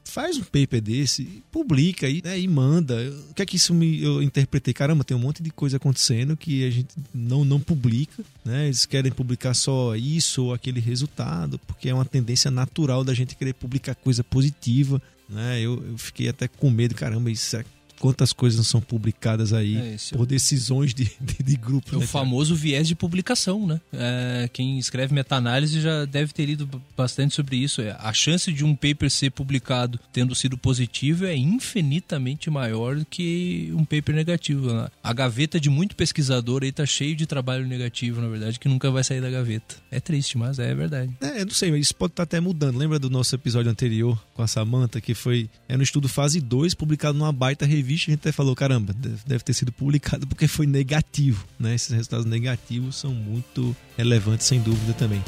faz 0.09 0.39
um 0.39 0.43
paper 0.43 0.81
desse, 0.81 1.43
publica 1.53 2.07
aí, 2.07 2.23
né, 2.25 2.39
e 2.39 2.49
manda. 2.49 2.97
O 3.31 3.35
que 3.35 3.43
é 3.43 3.47
que 3.47 3.57
isso 3.57 3.75
me 3.75 4.03
eu 4.03 4.23
interpretei? 4.23 4.73
Caramba, 4.73 5.05
tem 5.05 5.17
um 5.17 5.21
monte 5.21 5.43
de 5.43 5.51
coisa 5.51 5.77
acontecendo 5.77 6.37
que 6.37 6.65
a 6.65 6.71
gente 6.71 6.89
não 7.15 7.45
não 7.45 7.61
publica, 7.61 8.25
né? 8.45 8.67
Eles 8.67 8.87
querem 8.87 9.13
publicar 9.13 9.55
só 9.55 9.95
isso 9.95 10.45
ou 10.45 10.55
aquele 10.55 10.81
resultado, 10.81 11.59
porque 11.61 11.89
é 11.89 11.95
uma 11.95 12.05
tendência 12.05 12.51
natural 12.51 13.05
da 13.05 13.13
gente 13.13 13.37
querer 13.37 13.53
publicar 13.53 13.95
coisa 13.95 14.25
positiva, 14.25 15.01
né? 15.29 15.61
Eu, 15.61 15.83
eu 15.87 15.99
fiquei 15.99 16.29
até 16.29 16.49
com 16.49 16.71
medo, 16.71 16.95
caramba, 16.95 17.31
isso 17.31 17.57
é 17.57 17.65
quantas 17.99 18.33
coisas 18.33 18.67
são 18.67 18.81
publicadas 18.81 19.53
aí 19.53 19.77
é 19.77 20.17
por 20.17 20.27
decisões 20.27 20.95
de, 20.95 21.11
de, 21.21 21.43
de 21.43 21.57
grupo. 21.57 21.95
É 21.95 21.99
né, 21.99 22.05
o 22.05 22.09
famoso 22.09 22.55
viés 22.55 22.87
de 22.87 22.95
publicação, 22.95 23.67
né? 23.67 23.81
É, 23.93 24.49
quem 24.53 24.79
escreve 24.79 25.15
meta-análise 25.15 25.81
já 25.81 26.05
deve 26.05 26.33
ter 26.33 26.47
lido 26.47 26.69
bastante 26.97 27.35
sobre 27.35 27.57
isso. 27.57 27.81
É, 27.81 27.97
a 27.99 28.13
chance 28.13 28.53
de 28.53 28.65
um 28.65 28.75
paper 28.75 29.11
ser 29.11 29.31
publicado 29.31 29.99
tendo 30.13 30.35
sido 30.35 30.57
positivo 30.57 31.27
é 31.27 31.37
infinitamente 31.37 32.51
maior 32.51 32.97
do 32.97 33.05
que 33.05 33.73
um 33.75 33.85
paper 33.85 34.15
negativo. 34.15 34.73
Né? 34.73 34.89
A 35.03 35.13
gaveta 35.13 35.61
de 35.61 35.69
muito 35.69 35.97
pesquisador 35.97 36.63
aí 36.63 36.73
tá 36.73 36.87
cheio 36.87 37.17
de 37.17 37.27
trabalho 37.27 37.67
negativo, 37.67 38.21
na 38.21 38.29
verdade, 38.29 38.59
que 38.59 38.69
nunca 38.69 38.91
vai 38.91 39.03
sair 39.03 39.21
da 39.21 39.31
gaveta. 39.31 39.77
É 39.91 40.01
triste, 40.01 40.39
mas 40.39 40.59
é 40.59 40.75
verdade. 40.75 41.13
É, 41.21 41.41
eu 41.41 41.47
não 41.47 41.53
sei, 41.53 41.71
mas 41.71 41.81
isso 41.81 41.95
pode 41.95 42.13
estar 42.13 42.25
tá 42.25 42.37
até 42.37 42.41
mudando. 42.41 42.77
Lembra 42.77 42.99
do 42.99 43.11
nosso 43.11 43.35
episódio 43.35 43.71
anterior 43.71 44.19
com 44.35 44.43
a 44.43 44.47
Samantha, 44.47 45.01
que 45.01 45.15
foi 45.15 45.49
é 45.69 45.77
no 45.77 45.83
estudo 45.83 46.09
fase 46.09 46.41
2, 46.41 46.75
publicado 46.75 47.19
numa 47.19 47.33
baita 47.33 47.67
revista 47.67 47.88
revista, 47.89 48.11
a 48.11 48.13
gente 48.13 48.21
até 48.21 48.33
falou, 48.33 48.55
caramba, 48.55 48.93
deve 48.93 49.43
ter 49.43 49.55
sido 49.55 49.73
publicado 49.73 50.27
porque 50.27 50.47
foi 50.47 50.67
negativo, 50.67 51.47
né? 51.59 51.75
Esses 51.75 51.91
resultados 51.91 52.27
negativos 52.27 52.97
são 52.97 53.13
muito 53.15 53.75
relevantes, 53.97 54.47
sem 54.47 54.61
dúvida 54.61 54.93
também. 54.93 55.23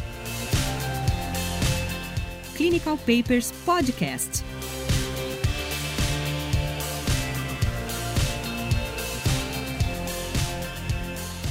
Clinical 2.57 2.99
Papers 2.99 3.53
Podcast. 3.65 4.45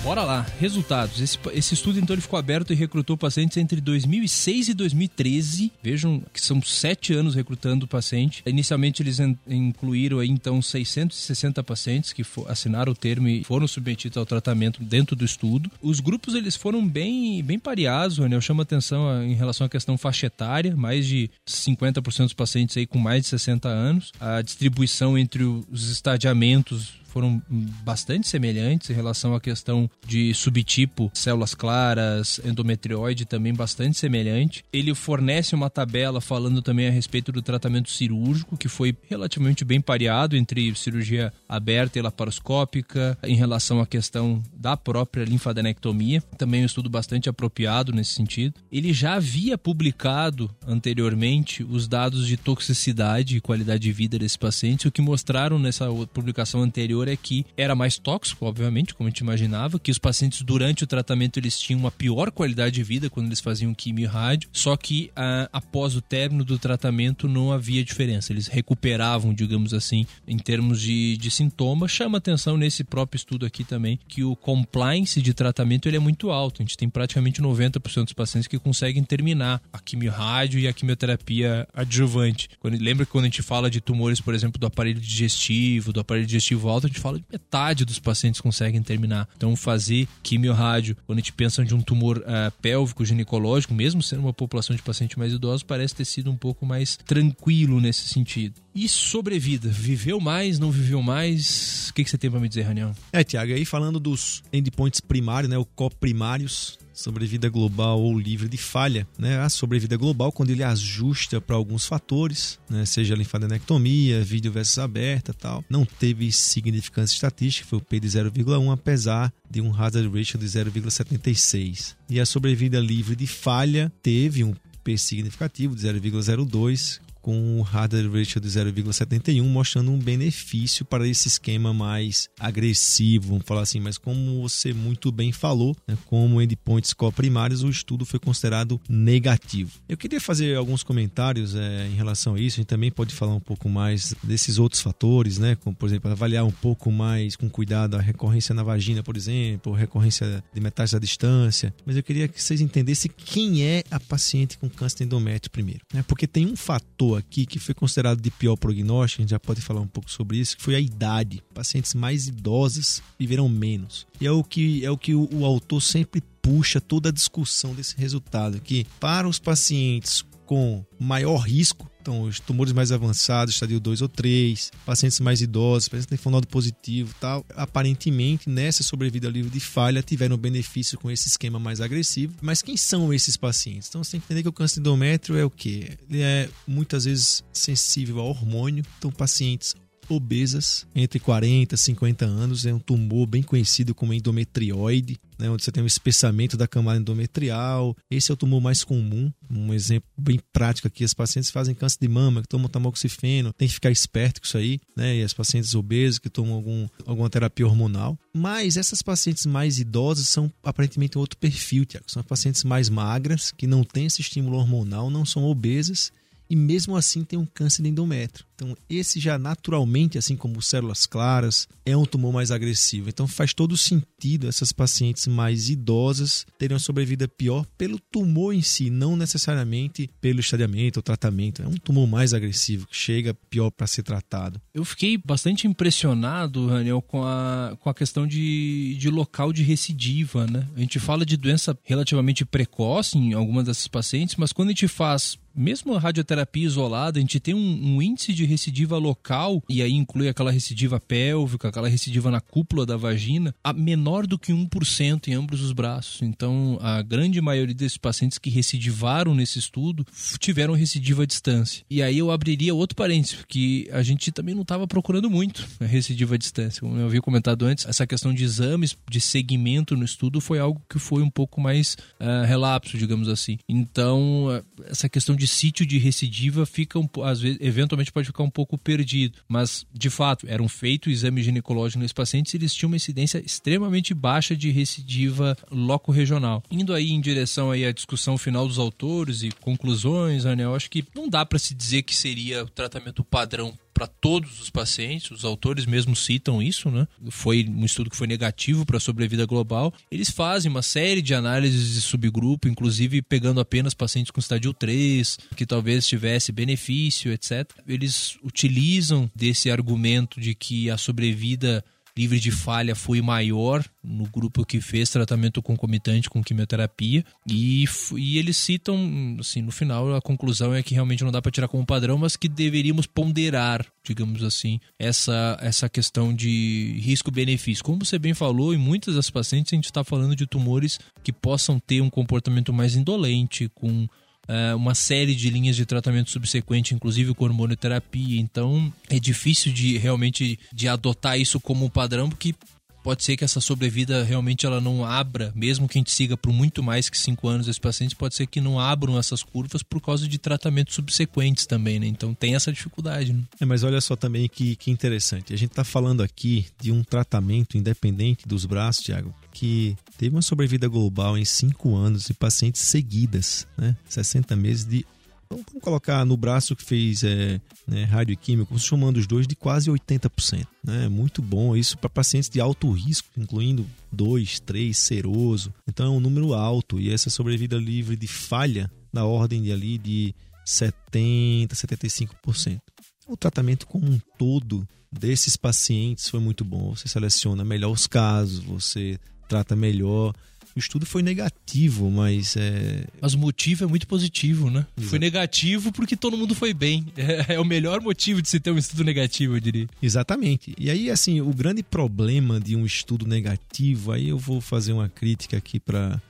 Bora 0.10 0.24
lá, 0.24 0.44
resultados. 0.60 1.22
Esse, 1.22 1.38
esse 1.54 1.76
estudo 1.76 2.00
então 2.00 2.16
ele 2.16 2.22
ficou 2.24 2.40
aberto 2.40 2.74
e 2.74 2.76
recrutou 2.76 3.16
pacientes 3.16 3.58
entre 3.58 3.80
2006 3.80 4.70
e 4.70 4.74
2013. 4.74 5.72
Vejam 5.84 6.24
que 6.34 6.42
são 6.42 6.60
sete 6.64 7.14
anos 7.14 7.36
recrutando 7.36 7.86
paciente. 7.88 8.42
Inicialmente 8.44 9.04
eles 9.04 9.20
incluíram 9.48 10.18
aí 10.18 10.28
então 10.28 10.64
660 10.64 11.64
pacientes 11.64 12.12
que 12.12 12.26
assinaram 12.48 12.92
o 12.92 12.96
termo 12.96 13.28
e 13.28 13.44
foram 13.44 13.68
submetidos 13.68 14.18
ao 14.18 14.26
tratamento 14.26 14.84
dentro 14.84 15.16
do 15.16 15.24
estudo. 15.24 15.70
Os 15.80 16.00
grupos 16.00 16.34
eles 16.34 16.56
foram 16.56 16.88
bem, 16.88 17.44
bem 17.44 17.60
pareados, 17.60 18.18
né? 18.18 18.36
Eu 18.36 18.42
chamo 18.42 18.62
a 18.62 18.64
atenção 18.64 19.24
em 19.24 19.36
relação 19.36 19.68
à 19.68 19.70
questão 19.70 19.96
faixa 19.96 20.26
etária, 20.26 20.76
mais 20.76 21.06
de 21.06 21.30
50% 21.48 22.24
dos 22.24 22.34
pacientes 22.34 22.76
aí 22.78 22.88
com 22.88 22.98
mais 22.98 23.22
de 23.22 23.28
60 23.28 23.70
anos. 23.70 24.12
A 24.20 24.42
distribuição 24.42 25.16
entre 25.16 25.44
os 25.44 25.92
estadiamentos 25.92 26.98
foram 27.10 27.42
bastante 27.84 28.28
semelhantes 28.28 28.90
em 28.90 28.94
relação 28.94 29.34
à 29.34 29.42
questão 29.42 29.90
de 30.06 30.34
subtipo, 30.34 31.12
células 31.14 31.54
claras, 31.54 32.40
endometrioide 32.44 33.26
também 33.26 33.54
bastante 33.54 33.98
semelhante. 33.98 34.64
Ele 34.72 34.94
fornece 34.94 35.56
uma 35.56 35.70
tabela 35.70 36.22
falando 36.22 36.62
também 36.62 36.88
a 36.88 36.92
respeito 36.92 37.32
do 37.32 37.42
tratamento 37.42 37.90
cirúrgico, 37.90 38.58
que 38.58 38.68
foi 38.68 38.96
relativamente 39.10 39.66
bem 39.66 39.82
pareado 39.82 40.36
entre 40.36 40.74
cirurgia 40.76 41.34
aberta 41.48 41.98
e 41.98 42.02
laparoscópica, 42.02 43.18
em 43.24 43.36
relação 43.36 43.80
à 43.80 43.88
questão 43.88 44.42
da 44.54 44.78
própria 44.78 45.24
linfadenectomia, 45.24 46.22
também 46.38 46.64
um 46.64 46.66
estudo 46.66 46.90
bastante 46.90 47.30
apropriado 47.30 47.92
nesse 47.92 48.14
sentido. 48.14 48.60
Ele 48.72 48.94
já 48.94 49.16
havia 49.16 49.58
publicado 49.58 50.50
anteriormente 50.68 51.64
os 51.64 51.88
dados 51.88 52.28
de 52.28 52.38
toxicidade 52.38 53.38
e 53.38 53.42
qualidade 53.42 53.84
de 53.84 53.92
vida 53.92 54.20
desses 54.20 54.38
pacientes, 54.38 54.86
o 54.86 54.92
que 54.92 55.02
mostraram 55.02 55.58
nessa 55.58 55.88
publicação 56.14 56.62
anterior 56.62 56.99
anterior 57.00 57.08
é 57.08 57.16
que 57.16 57.46
era 57.56 57.76
mais 57.76 57.98
tóxico, 57.98 58.46
obviamente, 58.46 58.94
como 58.94 59.08
a 59.08 59.10
gente 59.10 59.20
imaginava, 59.20 59.80
que 59.80 59.92
os 59.92 59.98
pacientes 59.98 60.42
durante 60.42 60.84
o 60.84 60.88
tratamento 60.88 61.38
eles 61.38 61.60
tinham 61.60 61.80
uma 61.80 61.92
pior 61.92 62.32
qualidade 62.32 62.76
de 62.76 62.84
vida 62.84 63.10
quando 63.10 63.28
eles 63.28 63.40
faziam 63.40 63.74
quimio 63.74 64.04
e 64.04 64.06
rádio, 64.06 64.50
só 64.52 64.76
que 64.76 65.12
ah, 65.16 65.50
após 65.52 65.96
o 65.96 66.02
término 66.02 66.44
do 66.44 66.58
tratamento 66.58 67.28
não 67.28 67.52
havia 67.52 67.84
diferença, 67.84 68.32
eles 68.34 68.48
recuperavam, 68.48 69.34
digamos 69.34 69.74
assim, 69.74 70.06
em 70.28 70.38
termos 70.38 70.82
de, 70.82 71.18
de 71.18 71.32
sintomas. 71.32 71.92
Chama 71.92 72.18
atenção 72.18 72.58
nesse 72.58 72.84
próprio 72.84 73.18
estudo 73.18 73.46
aqui 73.46 73.64
também 73.64 74.00
que 74.08 74.24
o 74.24 74.36
compliance 74.36 75.22
de 75.22 75.34
tratamento 75.34 75.88
ele 75.88 75.98
é 75.98 76.00
muito 76.00 76.32
alto, 76.32 76.62
a 76.62 76.64
gente 76.64 76.78
tem 76.78 76.90
praticamente 76.90 77.42
90% 77.42 78.06
dos 78.06 78.14
pacientes 78.14 78.48
que 78.48 78.58
conseguem 78.58 79.04
terminar 79.04 79.62
a 79.72 79.80
quimio 79.80 80.12
rádio 80.12 80.60
e 80.60 80.68
a 80.68 80.74
quimioterapia 80.74 81.68
adjuvante. 81.74 82.50
Quando, 82.60 82.78
lembra 82.78 83.06
que 83.06 83.12
quando 83.12 83.26
a 83.26 83.28
gente 83.28 83.42
fala 83.42 83.70
de 83.70 83.82
tumores, 83.82 84.22
por 84.22 84.34
exemplo, 84.34 84.60
do 84.60 84.66
aparelho 84.66 85.00
digestivo, 85.00 85.92
do 85.92 86.00
aparelho 86.00 86.26
digestivo 86.26 86.70
alto, 86.70 86.89
a 86.90 86.94
gente 86.94 87.02
fala 87.02 87.20
de 87.20 87.26
metade 87.32 87.86
dos 87.86 88.00
pacientes 88.00 88.42
conseguem 88.42 88.82
terminar. 88.82 89.28
Então, 89.36 89.56
fazer 89.56 90.08
quimio-rádio, 90.24 90.96
quando 91.06 91.20
a 91.20 91.22
gente 91.22 91.34
pensa 91.34 91.64
de 91.64 91.74
um 91.74 91.82
tumor 91.82 92.18
uh, 92.18 92.52
pélvico 92.62 93.06
ginecológico, 93.06 93.74
mesmo 93.74 94.02
sendo 94.02 94.22
uma 94.22 94.34
população 94.34 94.76
de 94.76 94.82
pacientes 94.82 95.16
mais 95.18 95.34
idosos, 95.34 95.64
parece 95.64 95.96
ter 95.96 96.06
sido 96.06 96.32
um 96.32 96.38
pouco 96.38 96.66
mais 96.66 96.98
tranquilo 96.98 97.80
nesse 97.80 98.08
sentido. 98.08 98.56
E 98.74 98.88
sobrevida? 98.88 99.70
Viveu 99.70 100.20
mais, 100.20 100.60
não 100.60 100.72
viveu 100.72 101.02
mais? 101.02 101.90
O 101.90 101.94
que, 101.94 102.04
que 102.04 102.10
você 102.10 102.18
tem 102.18 102.30
para 102.30 102.40
me 102.40 102.48
dizer, 102.48 102.64
Raniel? 102.64 102.96
É, 103.12 103.24
Tiago, 103.24 103.54
aí 103.54 103.66
falando 103.66 104.00
dos 104.00 104.44
endpoints 104.54 105.02
primários, 105.02 105.50
né, 105.50 105.58
o 105.58 105.66
coprimários, 105.66 106.78
sobrevida 107.00 107.48
global 107.48 108.02
ou 108.02 108.20
livre 108.20 108.50
de 108.50 108.58
falha, 108.58 109.08
né? 109.18 109.40
A 109.40 109.50
sobrevida 109.50 109.96
global, 109.96 110.32
quando 110.32 110.50
ele 110.50 110.64
ajusta 110.64 111.40
para 111.40 111.56
alguns 111.56 111.86
fatores, 111.86 112.60
né? 112.70 112.86
seja 112.86 113.16
linfadenectomia, 113.16 114.22
vídeo 114.22 114.52
versus 114.52 114.78
aberta 114.80 115.34
tal, 115.34 115.64
não 115.70 115.86
teve 115.86 116.30
significância 116.32 117.16
estatística, 117.16 117.68
foi 117.68 117.80
o 117.80 117.82
P 117.82 118.00
de 118.00 118.08
0,1, 118.08 118.74
apesar 118.74 119.32
de 119.50 119.62
um 119.62 119.74
hazard 119.74 120.10
ratio 120.10 120.38
de 120.38 120.46
0,76. 120.46 121.96
E 122.10 122.20
a 122.20 122.26
sobrevida 122.26 122.80
livre 122.80 123.16
de 123.16 123.28
falha 123.28 123.92
teve 124.04 124.44
um 124.44 124.54
P 124.84 124.98
significativo 124.98 125.76
de 125.76 125.88
0,02, 125.88 127.00
com 127.30 127.62
o 127.62 127.64
hazard 127.64 128.10
ratio 128.10 128.42
de 128.42 128.48
0,71, 128.48 129.44
mostrando 129.44 129.92
um 129.92 130.00
benefício 130.00 130.84
para 130.84 131.08
esse 131.08 131.28
esquema 131.28 131.72
mais 131.72 132.28
agressivo, 132.40 133.28
vamos 133.28 133.44
falar 133.46 133.62
assim. 133.62 133.80
Mas 133.80 134.00
como 134.00 134.42
você 134.42 134.74
muito 134.74 135.12
bem 135.12 135.32
falou, 135.32 135.78
né, 135.88 135.96
como 136.08 136.42
endpoints 136.42 136.92
coprimários, 136.92 137.62
o 137.62 137.70
estudo 137.70 138.04
foi 138.04 138.20
considerado 138.20 138.82
negativo. 138.90 139.74
Eu 139.88 139.96
queria 139.96 140.20
fazer 140.20 140.58
alguns 140.58 140.82
comentários 140.82 141.54
é, 141.54 141.86
em 141.86 141.94
relação 141.94 142.34
a 142.34 142.40
isso. 142.40 142.56
A 142.56 142.62
gente 142.62 142.68
também 142.68 142.90
pode 142.90 143.14
falar 143.14 143.36
um 143.36 143.40
pouco 143.40 143.70
mais 143.70 144.16
desses 144.24 144.58
outros 144.58 144.82
fatores, 144.82 145.38
né? 145.38 145.54
Como, 145.54 145.76
por 145.76 145.88
exemplo, 145.88 146.10
avaliar 146.10 146.44
um 146.44 146.52
pouco 146.52 146.92
mais 146.92 147.36
com 147.36 147.48
cuidado 147.48 147.96
a 147.96 148.02
recorrência 148.02 148.56
na 148.56 148.64
vagina, 148.64 149.04
por 149.04 149.16
exemplo, 149.16 149.72
recorrência 149.72 150.44
de 150.52 150.60
metástase 150.60 150.96
à 150.96 151.00
distância. 151.00 151.76
Mas 151.86 151.96
eu 151.96 152.02
queria 152.02 152.28
que 152.28 152.42
vocês 152.42 152.60
entendessem 152.60 153.12
quem 153.16 153.62
é 153.64 153.84
a 153.92 154.00
paciente 154.00 154.58
com 154.58 154.68
câncer 154.68 155.04
endométrio 155.04 155.52
primeiro, 155.52 155.82
né? 155.94 156.04
Porque 156.08 156.26
tem 156.26 156.48
um 156.48 156.56
fator 156.56 157.19
aqui 157.20 157.46
que 157.46 157.60
foi 157.60 157.76
considerado 157.76 158.22
de 158.22 158.32
pior 158.32 158.56
prognóstico, 158.56 159.22
a 159.22 159.24
gente 159.24 159.32
já 159.32 159.40
pode 159.40 159.62
falar 159.62 159.82
um 159.82 159.88
pouco 159.88 160.10
sobre 160.10 160.38
isso, 160.38 160.58
que 160.58 160.64
foi 160.64 160.76
a 160.76 160.80
idade. 160.80 161.44
Pacientes 161.54 161.94
mais 161.94 162.28
idosos 162.28 163.02
viveram 163.18 163.48
menos. 163.48 164.08
E 164.20 164.26
é 164.26 164.32
o 164.32 164.44
que, 164.44 164.84
é 164.84 164.90
o, 164.90 164.98
que 164.98 165.14
o, 165.14 165.30
o 165.32 165.46
autor 165.46 165.82
sempre 165.82 166.22
puxa 166.42 166.82
toda 166.82 167.10
a 167.10 167.12
discussão 167.12 167.76
desse 167.76 167.96
resultado, 167.98 168.60
que 168.60 168.86
para 169.00 169.28
os 169.28 169.38
pacientes 169.38 170.26
com 170.46 170.84
maior 171.00 171.38
risco, 171.38 171.88
então 172.10 172.24
os 172.24 172.40
tumores 172.40 172.74
mais 172.74 172.92
avançados, 172.92 173.54
estadio 173.54 173.80
2 173.80 174.02
ou 174.02 174.10
3, 174.10 174.72
pacientes 174.84 175.20
mais 175.20 175.42
idosos, 175.42 175.88
pacientes 175.88 176.08
que 176.08 176.10
têm 176.10 176.18
fonado 176.18 176.48
positivo 176.48 177.14
tal, 177.20 177.46
aparentemente 177.56 178.50
nessa 178.50 178.82
sobrevida 178.82 179.30
livre 179.30 179.52
de 179.52 179.60
falha 179.60 180.02
tiveram 180.02 180.36
benefício 180.36 180.98
com 180.98 181.12
esse 181.12 181.28
esquema 181.28 181.60
mais 181.60 181.80
agressivo. 181.80 182.34
Mas 182.42 182.64
quem 182.64 182.76
são 182.76 183.14
esses 183.14 183.38
pacientes? 183.38 183.90
Então 183.90 184.04
você 184.04 184.12
tem 184.12 184.20
que 184.20 184.26
entender 184.26 184.42
que 184.42 184.50
o 184.50 184.54
câncer 184.54 184.80
endométrio 184.80 185.38
é 185.38 185.46
o 185.46 185.52
que? 185.52 185.98
Ele 186.10 186.22
é 186.22 186.50
muitas 186.68 187.06
vezes 187.06 187.44
sensível 187.54 188.20
ao 188.20 188.30
hormônio, 188.30 188.84
então 188.98 189.12
pacientes 189.12 189.76
obesas 190.14 190.86
entre 190.96 191.20
40 191.20 191.76
e 191.76 191.78
50 191.78 192.26
anos. 192.26 192.66
É 192.66 192.74
um 192.74 192.80
tumor 192.80 193.26
bem 193.28 193.44
conhecido 193.44 193.94
como 193.96 194.14
endometrioide, 194.14 195.20
né, 195.38 195.50
onde 195.50 195.64
você 195.64 195.72
tem 195.72 195.84
um 195.84 195.88
espessamento 195.88 196.58
da 196.58 196.68
camada 196.68 197.00
endometrial. 197.00 197.96
Esse 198.10 198.32
é 198.32 198.34
o 198.34 198.38
tumor 198.38 198.62
mais 198.62 198.84
comum. 198.84 199.32
Um 199.50 199.74
exemplo 199.74 200.10
bem 200.18 200.40
prático 200.52 200.88
aqui: 200.88 201.04
as 201.04 201.14
pacientes 201.14 201.50
fazem 201.52 201.74
câncer 201.74 201.98
de 202.02 202.08
mama, 202.08 202.42
que 202.42 202.48
tomam 202.48 202.68
tamoxifeno, 202.68 203.54
tem 203.54 203.68
que 203.68 203.74
ficar 203.74 203.92
esperto 203.92 204.42
com 204.42 204.46
isso 204.46 204.58
aí, 204.58 204.80
né? 204.96 205.18
E 205.18 205.24
as 205.24 205.34
pacientes 205.34 205.74
obesas 205.76 206.20
que 206.20 206.30
tomam 206.30 206.56
algum, 206.56 206.88
alguma 207.06 207.30
terapia 207.30 207.66
hormonal. 207.66 208.18
Mas 208.34 208.78
essas 208.78 209.02
pacientes 209.02 209.46
mais 209.46 209.80
idosas 209.80 210.28
são 210.28 210.52
aparentemente 210.64 211.18
outro 211.18 211.38
perfil, 211.38 211.86
Tiago. 211.86 212.06
São 212.10 212.24
pacientes 212.24 212.64
mais 212.64 212.90
magras, 212.90 213.52
que 213.52 213.68
não 213.68 213.84
têm 213.84 214.06
esse 214.06 214.22
estímulo 214.22 214.58
hormonal, 214.58 215.10
não 215.10 215.26
são 215.26 215.44
obesas 215.44 216.12
e 216.50 216.56
mesmo 216.56 216.96
assim 216.96 217.24
tem 217.24 217.38
um 217.38 217.46
câncer 217.46 217.84
de 217.84 217.90
endométrio. 217.90 218.46
Então, 218.56 218.76
esse 218.90 219.22
já 219.22 219.38
naturalmente, 219.38 220.18
assim 220.18 220.36
como 220.36 220.62
células 220.62 221.06
claras, 221.06 221.66
é 221.86 221.96
um 221.96 222.04
tumor 222.04 222.34
mais 222.34 222.52
agressivo. 222.52 223.08
Então, 223.08 223.26
faz 223.26 223.54
todo 223.54 223.78
sentido 223.78 224.50
essas 224.50 224.74
pacientes 224.74 225.28
mais 225.28 225.70
idosas 225.70 226.46
terem 226.58 226.74
uma 226.74 226.80
sobrevida 226.80 227.26
pior 227.26 227.66
pelo 227.78 227.98
tumor 227.98 228.54
em 228.54 228.62
si, 228.62 228.90
não 228.90 229.16
necessariamente 229.16 230.10
pelo 230.20 230.42
estadiamento 230.42 231.00
ou 231.00 231.04
tratamento. 231.04 231.62
É 231.62 231.68
um 231.68 231.78
tumor 231.78 232.06
mais 232.06 232.34
agressivo, 232.34 232.86
que 232.86 232.98
chega 232.98 233.34
pior 233.34 233.70
para 233.70 233.88
ser 233.88 234.04
tratado. 234.04 234.60
Eu 234.74 234.84
fiquei 234.84 235.18
bastante 235.18 235.66
impressionado, 235.66 236.68
Raniel, 236.68 237.02
com 237.02 237.24
a, 237.24 237.78
com 237.80 237.90
a 237.90 237.94
questão 237.94 238.28
de, 238.28 238.98
de 239.00 239.10
local 239.10 239.54
de 239.54 239.64
recidiva, 239.64 240.46
né? 240.46 240.68
A 240.76 240.80
gente 240.82 241.00
fala 241.00 241.26
de 241.26 241.38
doença 241.38 241.78
relativamente 241.86 242.44
precoce 242.44 243.18
em 243.18 243.32
algumas 243.32 243.66
dessas 243.66 243.88
pacientes, 243.88 244.36
mas 244.36 244.52
quando 244.52 244.68
a 244.68 244.72
gente 244.72 244.88
faz 244.90 245.38
mesmo 245.60 245.94
a 245.94 246.00
radioterapia 246.00 246.66
isolada, 246.66 247.20
a 247.20 247.22
gente 247.22 247.40
tem 247.40 247.54
um, 247.54 247.96
um, 247.96 248.02
índice 248.02 248.34
de 248.34 248.46
recidiva 248.46 248.98
local, 248.98 249.62
e 249.68 249.82
aí 249.82 249.94
inclui 249.94 250.30
aquela 250.30 250.52
recidiva 250.52 251.00
pélvica, 251.00 251.68
aquela 251.68 251.90
recidiva 251.90 252.32
na 252.32 252.40
cúpula 252.40 252.86
da 252.86 252.96
vagina, 252.96 253.54
a 253.62 253.74
menor 253.74 254.26
do 254.26 254.40
que 254.40 254.54
1% 254.54 255.28
em 255.28 255.34
ambos 255.34 255.62
os 255.62 255.74
braços. 255.74 256.22
Então, 256.22 256.78
a 256.82 257.02
grande 257.02 257.42
maioria 257.42 257.76
desses 257.76 257.98
pacientes 257.98 258.38
que 258.38 258.50
recidivaram 258.50 259.36
nesse 259.36 259.60
estudo 259.60 260.06
tiveram 260.40 260.74
recidiva 260.74 261.24
à 261.24 261.26
distância. 261.26 261.84
E 261.90 262.02
aí 262.02 262.18
eu 262.18 262.32
abriria 262.32 262.74
outro 262.74 262.96
parênteses, 262.96 263.44
que 263.48 263.90
a 263.92 264.02
gente 264.02 264.32
também 264.32 264.56
não 264.56 264.62
estava 264.62 264.88
procurando 264.88 265.30
muito 265.30 265.68
a 265.82 265.86
recidiva 265.86 266.36
à 266.36 266.38
distância. 266.38 266.80
Como 266.80 266.98
eu 266.98 267.08
havia 267.08 267.22
comentado 267.22 267.66
antes, 267.66 267.86
essa 267.86 268.08
questão 268.08 268.34
de 268.34 268.46
exames, 268.46 268.96
de 269.10 269.20
segmento 269.20 269.98
no 269.98 270.06
estudo 270.06 270.40
foi 270.40 270.60
algo 270.60 270.82
que 270.90 270.98
foi 270.98 271.22
um 271.22 271.30
pouco 271.30 271.60
mais 271.60 271.98
uh, 272.20 272.46
relapso, 272.46 272.98
digamos 272.98 273.28
assim. 273.28 273.58
Então, 273.68 274.64
essa 274.88 275.10
questão 275.10 275.36
de 275.36 275.49
sítio 275.50 275.86
de 275.86 275.98
recidiva 275.98 276.66
fica 276.66 277.00
às 277.24 277.42
vezes, 277.42 277.58
eventualmente 277.62 278.12
pode 278.12 278.28
ficar 278.28 278.44
um 278.44 278.50
pouco 278.50 278.78
perdido, 278.78 279.40
mas 279.48 279.86
de 279.94 280.10
fato 280.10 280.46
eram 280.48 280.68
feitos 280.68 281.12
exames 281.12 281.46
ginecológicos 281.46 282.02
nesses 282.02 282.14
pacientes 282.14 282.54
e 282.54 282.58
eles 282.58 282.74
tinham 282.74 282.90
uma 282.90 282.96
incidência 282.96 283.40
extremamente 283.44 284.14
baixa 284.14 284.56
de 284.56 284.70
recidiva 284.72 285.58
loco-regional. 285.72 286.64
Indo 286.70 286.94
aí 286.94 287.12
em 287.12 287.20
direção 287.20 287.72
aí 287.72 287.86
à 287.86 287.92
discussão 287.92 288.38
final 288.38 288.68
dos 288.68 288.80
autores 288.80 289.44
e 289.44 289.52
conclusões, 289.52 290.46
Anel, 290.46 290.76
acho 290.76 290.90
que 290.90 291.04
não 291.16 291.28
dá 291.28 291.46
para 291.46 291.60
se 291.60 291.74
dizer 291.74 292.04
que 292.04 292.16
seria 292.16 292.64
o 292.64 292.70
tratamento 292.70 293.24
padrão 293.24 293.74
para 293.94 294.08
todos 294.08 294.62
os 294.62 294.70
pacientes, 294.70 295.32
os 295.32 295.44
autores 295.44 295.86
mesmo 295.86 296.16
citam 296.16 296.62
isso, 296.62 296.90
né? 296.90 297.08
Foi 297.30 297.66
um 297.68 297.86
estudo 297.86 298.10
que 298.10 298.16
foi 298.16 298.28
negativo 298.28 298.86
para 298.86 298.98
a 298.98 299.00
sobrevida 299.00 299.46
global. 299.46 299.94
Eles 300.12 300.30
fazem 300.30 300.70
uma 300.70 300.82
série 300.82 301.22
de 301.22 301.34
análises 301.34 301.94
de 301.94 302.02
subgrupo, 302.02 302.68
inclusive 302.68 303.22
pegando 303.22 303.60
apenas 303.60 303.94
pacientes 303.94 304.32
com 304.32 304.40
estádio 304.40 304.74
3, 304.74 305.38
que 305.56 305.66
talvez 305.66 306.08
tivesse 306.08 306.52
benefício, 306.52 307.32
etc. 307.32 307.70
Eles 307.88 308.38
utilizam 308.44 309.30
desse 309.36 309.70
argumento 309.70 310.40
de 310.40 310.56
que 310.56 310.90
a 310.90 310.98
sobrevida 310.98 311.84
livre 312.20 312.38
de 312.38 312.52
falha 312.52 312.94
foi 312.96 313.22
maior 313.22 313.82
no 314.04 314.26
grupo 314.26 314.66
que 314.66 314.82
fez 314.82 315.10
tratamento 315.10 315.62
concomitante 315.62 316.30
com 316.30 316.44
quimioterapia 316.44 317.24
e, 317.48 317.86
e 318.18 318.38
eles 318.38 318.58
citam, 318.58 319.38
assim, 319.40 319.62
no 319.62 319.72
final 319.72 320.14
a 320.14 320.22
conclusão 320.22 320.76
é 320.76 320.84
que 320.84 320.94
realmente 320.94 321.24
não 321.24 321.32
dá 321.32 321.42
para 321.42 321.52
tirar 321.52 321.70
como 321.70 321.86
padrão, 321.86 322.18
mas 322.18 322.36
que 322.36 322.50
deveríamos 322.50 323.06
ponderar, 323.06 323.86
digamos 324.04 324.44
assim, 324.44 324.82
essa, 325.00 325.58
essa 325.62 325.88
questão 325.88 326.34
de 326.34 327.00
risco-benefício. 327.00 327.86
Como 327.86 328.04
você 328.04 328.20
bem 328.20 328.34
falou, 328.34 328.74
em 328.74 328.78
muitas 328.78 329.16
das 329.16 329.30
pacientes 329.30 329.72
a 329.72 329.78
gente 329.78 329.86
está 329.86 330.04
falando 330.04 330.36
de 330.36 330.46
tumores 330.46 331.00
que 331.24 331.32
possam 331.32 331.80
ter 331.80 332.02
um 332.02 332.10
comportamento 332.10 332.74
mais 332.74 332.98
indolente, 332.98 333.72
com 333.74 334.10
uh, 334.50 334.76
uma 334.76 334.96
série 334.96 335.36
de 335.36 335.50
linhas 335.50 335.76
de 335.76 335.86
tratamento 335.86 336.32
subsequente, 336.32 336.96
inclusive 336.96 337.34
com 337.34 337.46
hormonoterapia. 337.46 338.40
Então 338.40 338.92
é 339.10 339.20
difícil 339.20 339.72
de 339.72 339.98
realmente 339.98 340.60
de 340.74 340.88
adotar 340.88 341.40
isso 341.40 341.60
como 341.60 341.90
padrão, 341.90 342.30
porque 342.30 342.56
pode 343.04 343.24
ser 343.24 343.38
que 343.38 343.44
essa 343.44 343.62
sobrevida 343.62 344.24
realmente 344.24 344.66
ela 344.66 344.82
não 344.82 345.06
abra, 345.06 345.52
mesmo 345.56 345.88
que 345.88 345.98
a 345.98 346.00
gente 346.00 346.12
siga 346.12 346.36
por 346.36 346.52
muito 346.52 346.84
mais 346.84 347.10
que 347.10 347.18
cinco 347.18 347.48
anos 347.48 347.68
esses 347.68 347.80
pacientes, 347.80 348.14
pode 348.14 348.36
ser 348.36 348.48
que 348.48 348.62
não 348.62 348.80
abram 348.80 349.18
essas 349.18 349.44
curvas 349.44 349.84
por 349.84 350.02
causa 350.02 350.28
de 350.28 350.38
tratamentos 350.38 350.96
subsequentes 350.96 351.66
também, 351.66 352.00
né? 352.00 352.08
Então 352.08 352.34
tem 352.34 352.56
essa 352.56 352.72
dificuldade, 352.72 353.34
né? 353.34 353.44
É, 353.60 353.66
mas 353.66 353.84
olha 353.84 354.02
só 354.02 354.16
também 354.16 354.48
que, 354.48 354.76
que 354.76 354.92
interessante. 354.92 355.54
A 355.54 355.58
gente 355.58 355.72
está 355.72 355.84
falando 355.84 356.22
aqui 356.22 356.66
de 356.80 356.92
um 356.92 357.04
tratamento 357.04 357.78
independente 357.78 358.48
dos 358.48 358.66
braços, 358.66 359.04
Tiago, 359.04 359.34
que 359.54 359.96
teve 360.18 360.36
uma 360.36 360.42
sobrevida 360.42 360.88
global 360.88 361.38
em 361.38 361.46
cinco 361.46 361.96
anos 361.96 362.26
de 362.26 362.34
pacientes 362.34 362.82
seguidas, 362.82 363.68
né? 363.78 363.96
60 364.08 364.56
meses 364.56 364.86
de 364.86 365.06
Vamos 365.52 365.66
colocar 365.82 366.24
no 366.26 366.38
braço 366.38 366.76
que 366.76 366.84
fez 366.84 367.24
é, 367.24 367.60
né, 367.88 368.04
radioquímico, 368.04 368.78
somando 368.78 369.20
os 369.20 369.26
dois, 369.26 369.48
de 369.48 369.56
quase 369.56 369.90
80%. 369.90 370.68
Né? 370.84 371.10
Muito 371.10 371.42
bom 371.42 371.76
isso 371.76 371.98
para 371.98 372.08
pacientes 372.08 372.50
de 372.50 372.62
alto 372.62 372.92
risco, 372.92 373.28
incluindo 373.36 373.84
2, 374.12 374.60
3, 374.60 374.96
seroso. 374.96 375.74
Então 375.88 376.06
é 376.06 376.10
um 376.10 376.20
número 376.20 376.54
alto 376.54 377.00
e 377.00 377.12
essa 377.12 377.32
sobrevida 377.32 377.78
livre 377.78 378.16
de 378.16 378.28
falha 378.28 378.92
na 379.12 379.26
ordem 379.26 379.64
de 379.64 379.72
ali 379.72 379.98
de 379.98 380.36
70, 380.64 381.76
75%. 381.76 382.80
O 383.28 383.36
tratamento 383.36 383.88
como 383.88 384.06
um 384.06 384.20
todo 384.38 384.88
desses 385.12 385.58
pacientes 385.58 386.30
foi 386.30 386.40
muito 386.40 386.64
bom. 386.64 386.96
Você 386.96 387.08
seleciona 387.08 387.66
melhor 387.66 387.90
os 387.90 388.06
casos, 388.06 388.60
você 388.60 389.20
trata 389.48 389.76
melhor 389.76 390.32
o 390.76 390.80
estudo 390.80 391.06
foi 391.06 391.22
negativo, 391.22 392.10
mas 392.10 392.56
é. 392.58 393.04
Mas 393.22 393.34
o 393.34 393.38
motivo 393.38 393.84
é 393.84 393.88
muito 393.88 394.08
positivo, 394.08 394.70
né? 394.70 394.86
Exato. 394.98 395.10
Foi 395.10 395.20
negativo 395.20 395.92
porque 395.92 396.16
todo 396.16 396.38
mundo 396.38 396.54
foi 396.54 396.74
bem. 396.74 397.06
É, 397.18 397.54
é, 397.56 397.60
o 397.60 397.66
melhor 397.66 398.02
motivo 398.02 398.42
de 398.42 398.50
se 398.50 398.60
ter 398.60 398.72
um 398.72 398.78
estudo 398.78 399.04
negativo, 399.04 399.56
eu 399.56 399.60
diria. 399.60 399.88
Exatamente. 400.02 400.74
E 400.78 400.90
aí, 400.90 401.10
assim, 401.10 401.42
o 401.42 401.54
grande 401.54 401.84
problema 401.84 402.60
de 402.60 402.76
um 402.76 402.86
estudo 402.86 403.26
negativo, 403.26 404.12
aí 404.12 404.30
eu 404.30 404.38
vou 404.38 404.62
fazer 404.62 404.94
uma 404.94 405.10
crítica 405.10 405.58
aqui 405.58 405.80
para 405.80 406.22